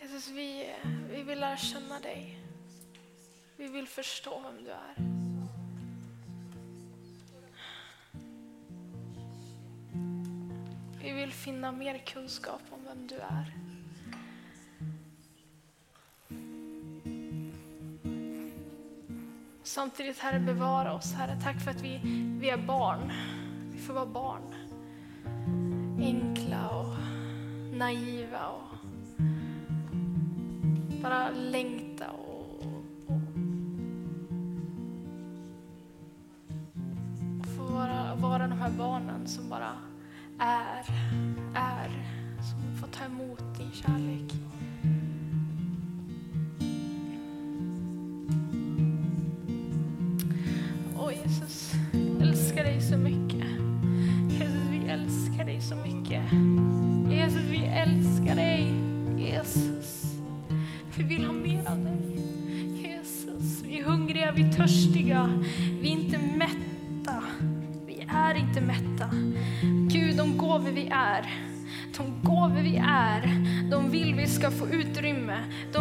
Jesus, 0.00 0.28
vi, 0.28 0.74
vi 1.10 1.22
vill 1.22 1.40
lära 1.40 1.56
känna 1.56 2.00
dig. 2.00 2.42
Vi 3.56 3.68
vill 3.68 3.88
förstå 3.88 4.40
vem 4.40 4.64
du 4.64 4.70
är. 4.70 5.15
Finna 11.46 11.72
mer 11.72 11.98
kunskap 11.98 12.60
om 12.70 12.78
vem 12.84 13.06
du 13.06 13.14
är. 13.14 13.54
Samtidigt 19.62 20.18
Herre, 20.18 20.40
bevara 20.40 20.94
oss 20.94 21.12
Herre. 21.12 21.40
Tack 21.42 21.60
för 21.60 21.70
att 21.70 21.80
vi, 21.82 22.00
vi 22.40 22.50
är 22.50 22.56
barn. 22.56 23.12
Vi 23.72 23.78
får 23.78 23.94
vara 23.94 24.06
barn. 24.06 24.42
Enkla 25.98 26.68
och 26.68 26.94
naiva 27.76 28.48
och 28.48 28.76
bara 31.02 31.30
längta 31.30 32.10
och, 32.10 32.60
och, 32.60 33.20
och 37.40 37.46
få 37.56 37.62
vara, 37.62 38.14
vara 38.14 38.48
de 38.48 38.60
här 38.60 38.70
barnen 38.70 39.26
som 39.26 39.48
bara 39.48 39.72
är, 40.38 40.75
är, 40.75 40.75
törstiga, 64.56 65.30
vi 65.80 65.88
är 65.88 65.92
inte 65.92 66.18
mätta. 66.18 67.22
Vi 67.86 68.06
är 68.08 68.34
inte 68.34 68.60
mätta. 68.60 69.10
Gud, 69.88 70.16
de 70.16 70.38
gåvor 70.38 70.70
vi 70.70 70.86
är, 70.86 71.30
de 71.96 72.14
gåvor 72.22 72.62
vi 72.62 72.76
är, 72.76 73.46
de 73.70 73.90
vill 73.90 74.14
vi 74.14 74.26
ska 74.26 74.50
få 74.50 74.68
utrymme. 74.68 75.38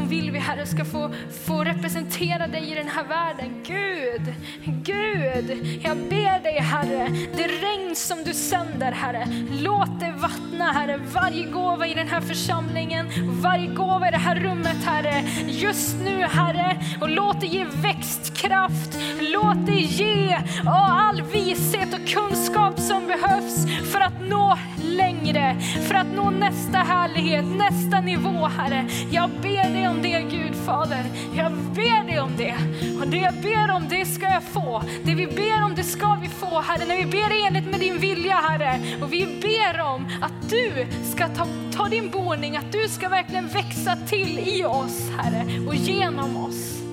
Vill 0.09 0.31
vi, 0.31 0.39
Herre, 0.39 0.65
ska 0.65 0.85
få, 0.85 1.13
få 1.45 1.63
representera 1.63 2.47
dig 2.47 2.71
i 2.71 2.75
den 2.75 2.87
här 2.87 3.03
världen. 3.03 3.63
Gud, 3.63 4.33
Gud, 4.65 5.79
jag 5.83 5.97
ber 5.97 6.43
dig, 6.43 6.59
Herre, 6.59 7.07
det 7.37 7.47
regn 7.47 7.95
som 7.95 8.23
du 8.23 8.33
sänder, 8.33 8.91
Herre, 8.91 9.27
låt 9.51 9.99
det 9.99 10.11
vattna, 10.11 10.71
Herre, 10.71 10.97
varje 11.13 11.45
gåva 11.45 11.87
i 11.87 11.93
den 11.93 12.07
här 12.07 12.21
församlingen, 12.21 13.07
varje 13.41 13.67
gåva 13.67 14.07
i 14.07 14.11
det 14.11 14.17
här 14.17 14.35
rummet, 14.35 14.85
Herre, 14.85 15.23
just 15.47 15.95
nu, 16.03 16.23
Herre, 16.23 16.77
och 17.01 17.09
låt 17.09 17.41
det 17.41 17.47
ge 17.47 17.65
växtkraft, 17.65 18.97
låt 19.19 19.65
det 19.65 19.79
ge 19.79 20.37
all 20.65 21.21
vishet 21.21 21.93
och 21.93 22.07
kunskap 22.07 22.79
som 22.79 23.07
behövs 23.07 23.65
för 23.91 24.01
att 24.01 24.21
nå 24.29 24.57
längre 24.97 25.57
för 25.87 25.95
att 25.95 26.07
nå 26.15 26.29
nästa 26.29 26.77
härlighet, 26.77 27.45
nästa 27.45 28.01
nivå 28.01 28.45
Herre. 28.45 28.85
Jag 29.11 29.29
ber 29.29 29.73
dig 29.73 29.87
om 29.87 30.01
det 30.01 30.21
Gud 30.21 30.55
Fader. 30.65 31.05
Jag 31.37 31.51
ber 31.51 32.07
dig 32.07 32.19
om 32.19 32.31
det. 32.37 32.55
Och 33.01 33.07
det 33.07 33.17
jag 33.17 33.33
ber 33.33 33.75
om 33.75 33.85
det 33.89 34.05
ska 34.05 34.25
jag 34.25 34.43
få. 34.43 34.83
Det 35.03 35.15
vi 35.15 35.27
ber 35.27 35.63
om 35.63 35.75
det 35.75 35.83
ska 35.83 36.17
vi 36.21 36.29
få 36.29 36.61
Herre. 36.61 36.85
När 36.85 36.97
vi 36.97 37.05
ber 37.05 37.47
enligt 37.47 37.71
med 37.71 37.79
din 37.79 37.97
vilja 37.97 38.35
Herre. 38.35 38.79
Och 39.01 39.13
vi 39.13 39.25
ber 39.41 39.81
om 39.81 40.07
att 40.21 40.49
du 40.49 40.85
ska 41.13 41.27
ta, 41.27 41.47
ta 41.77 41.87
din 41.89 42.09
boning, 42.09 42.57
att 42.57 42.71
du 42.71 42.87
ska 42.87 43.09
verkligen 43.09 43.47
växa 43.47 43.95
till 43.95 44.39
i 44.39 44.65
oss 44.65 45.09
Herre 45.17 45.67
och 45.67 45.75
genom 45.75 46.37
oss. 46.37 46.84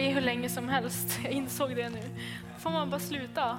Be 0.00 0.06
hur 0.14 0.20
länge 0.20 0.48
som 0.48 0.68
helst, 0.68 1.18
jag 1.24 1.32
insåg 1.32 1.76
det 1.76 1.88
nu. 1.88 2.00
Då 2.54 2.60
får 2.60 2.70
man 2.70 2.90
bara 2.90 3.00
sluta. 3.00 3.58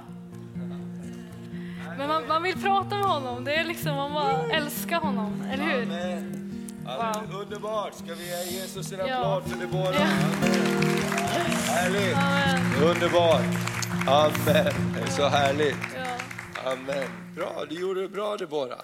Men 1.98 2.08
man, 2.08 2.28
man 2.28 2.44
vill 2.44 2.62
prata 2.62 2.96
med 2.96 3.06
honom, 3.08 3.44
det 3.44 3.56
är 3.56 3.64
liksom, 3.64 3.96
man 3.96 4.14
bara 4.14 4.42
älskar 4.52 4.98
honom, 5.00 5.42
eller 5.52 5.64
hur? 5.64 5.82
Amen. 5.84 6.38
Halleluja. 6.86 7.40
Underbart! 7.42 7.94
Ska 7.94 8.14
vi 8.14 8.28
ge 8.30 8.60
Jesus 8.62 8.92
en 8.92 9.00
Ja. 9.08 9.18
applåd 9.18 9.52
för 9.52 9.60
det 9.60 9.68
båda? 9.68 9.94
Ja. 9.94 10.06
Härligt! 11.74 12.18
Amen. 12.18 12.84
Underbart! 12.84 13.42
Amen! 14.08 14.74
Det 14.96 15.02
är 15.02 15.08
så 15.10 15.28
härligt. 15.28 15.78
Ja. 15.96 16.72
Amen. 16.72 17.08
Bra, 17.36 17.52
du 17.70 17.80
gjorde 17.82 18.02
det 18.02 18.08
bra 18.10 18.38
Deborah. 18.38 18.78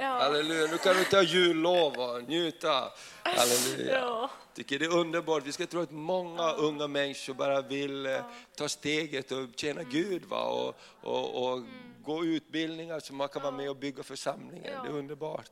Ja. 0.00 0.06
Halleluja. 0.06 0.66
Nu 0.66 0.78
kan 0.78 0.96
du 0.96 1.04
ta 1.04 1.22
jullov 1.22 1.92
och 1.98 2.22
njuta. 2.28 2.92
Halleluja. 3.22 3.98
Ja. 3.98 4.30
tycker 4.54 4.78
det 4.78 4.84
är 4.84 4.96
underbart. 4.96 5.46
Vi 5.46 5.52
ska 5.52 5.66
tro 5.66 5.80
att 5.80 5.90
många 5.90 6.52
unga 6.52 6.86
människor 6.86 7.34
bara 7.34 7.62
vill 7.62 8.06
eh, 8.06 8.20
ta 8.56 8.68
steget 8.68 9.32
och 9.32 9.48
tjäna 9.56 9.82
Gud 9.82 10.24
va? 10.24 10.42
och, 10.42 10.74
och, 11.00 11.52
och 11.52 11.62
gå 12.04 12.24
utbildningar 12.24 13.00
så 13.00 13.14
man 13.14 13.28
kan 13.28 13.42
vara 13.42 13.52
med 13.52 13.70
och 13.70 13.76
bygga 13.76 14.02
församlingen. 14.02 14.84
Det 14.84 14.88
är 14.88 14.92
underbart. 14.92 15.50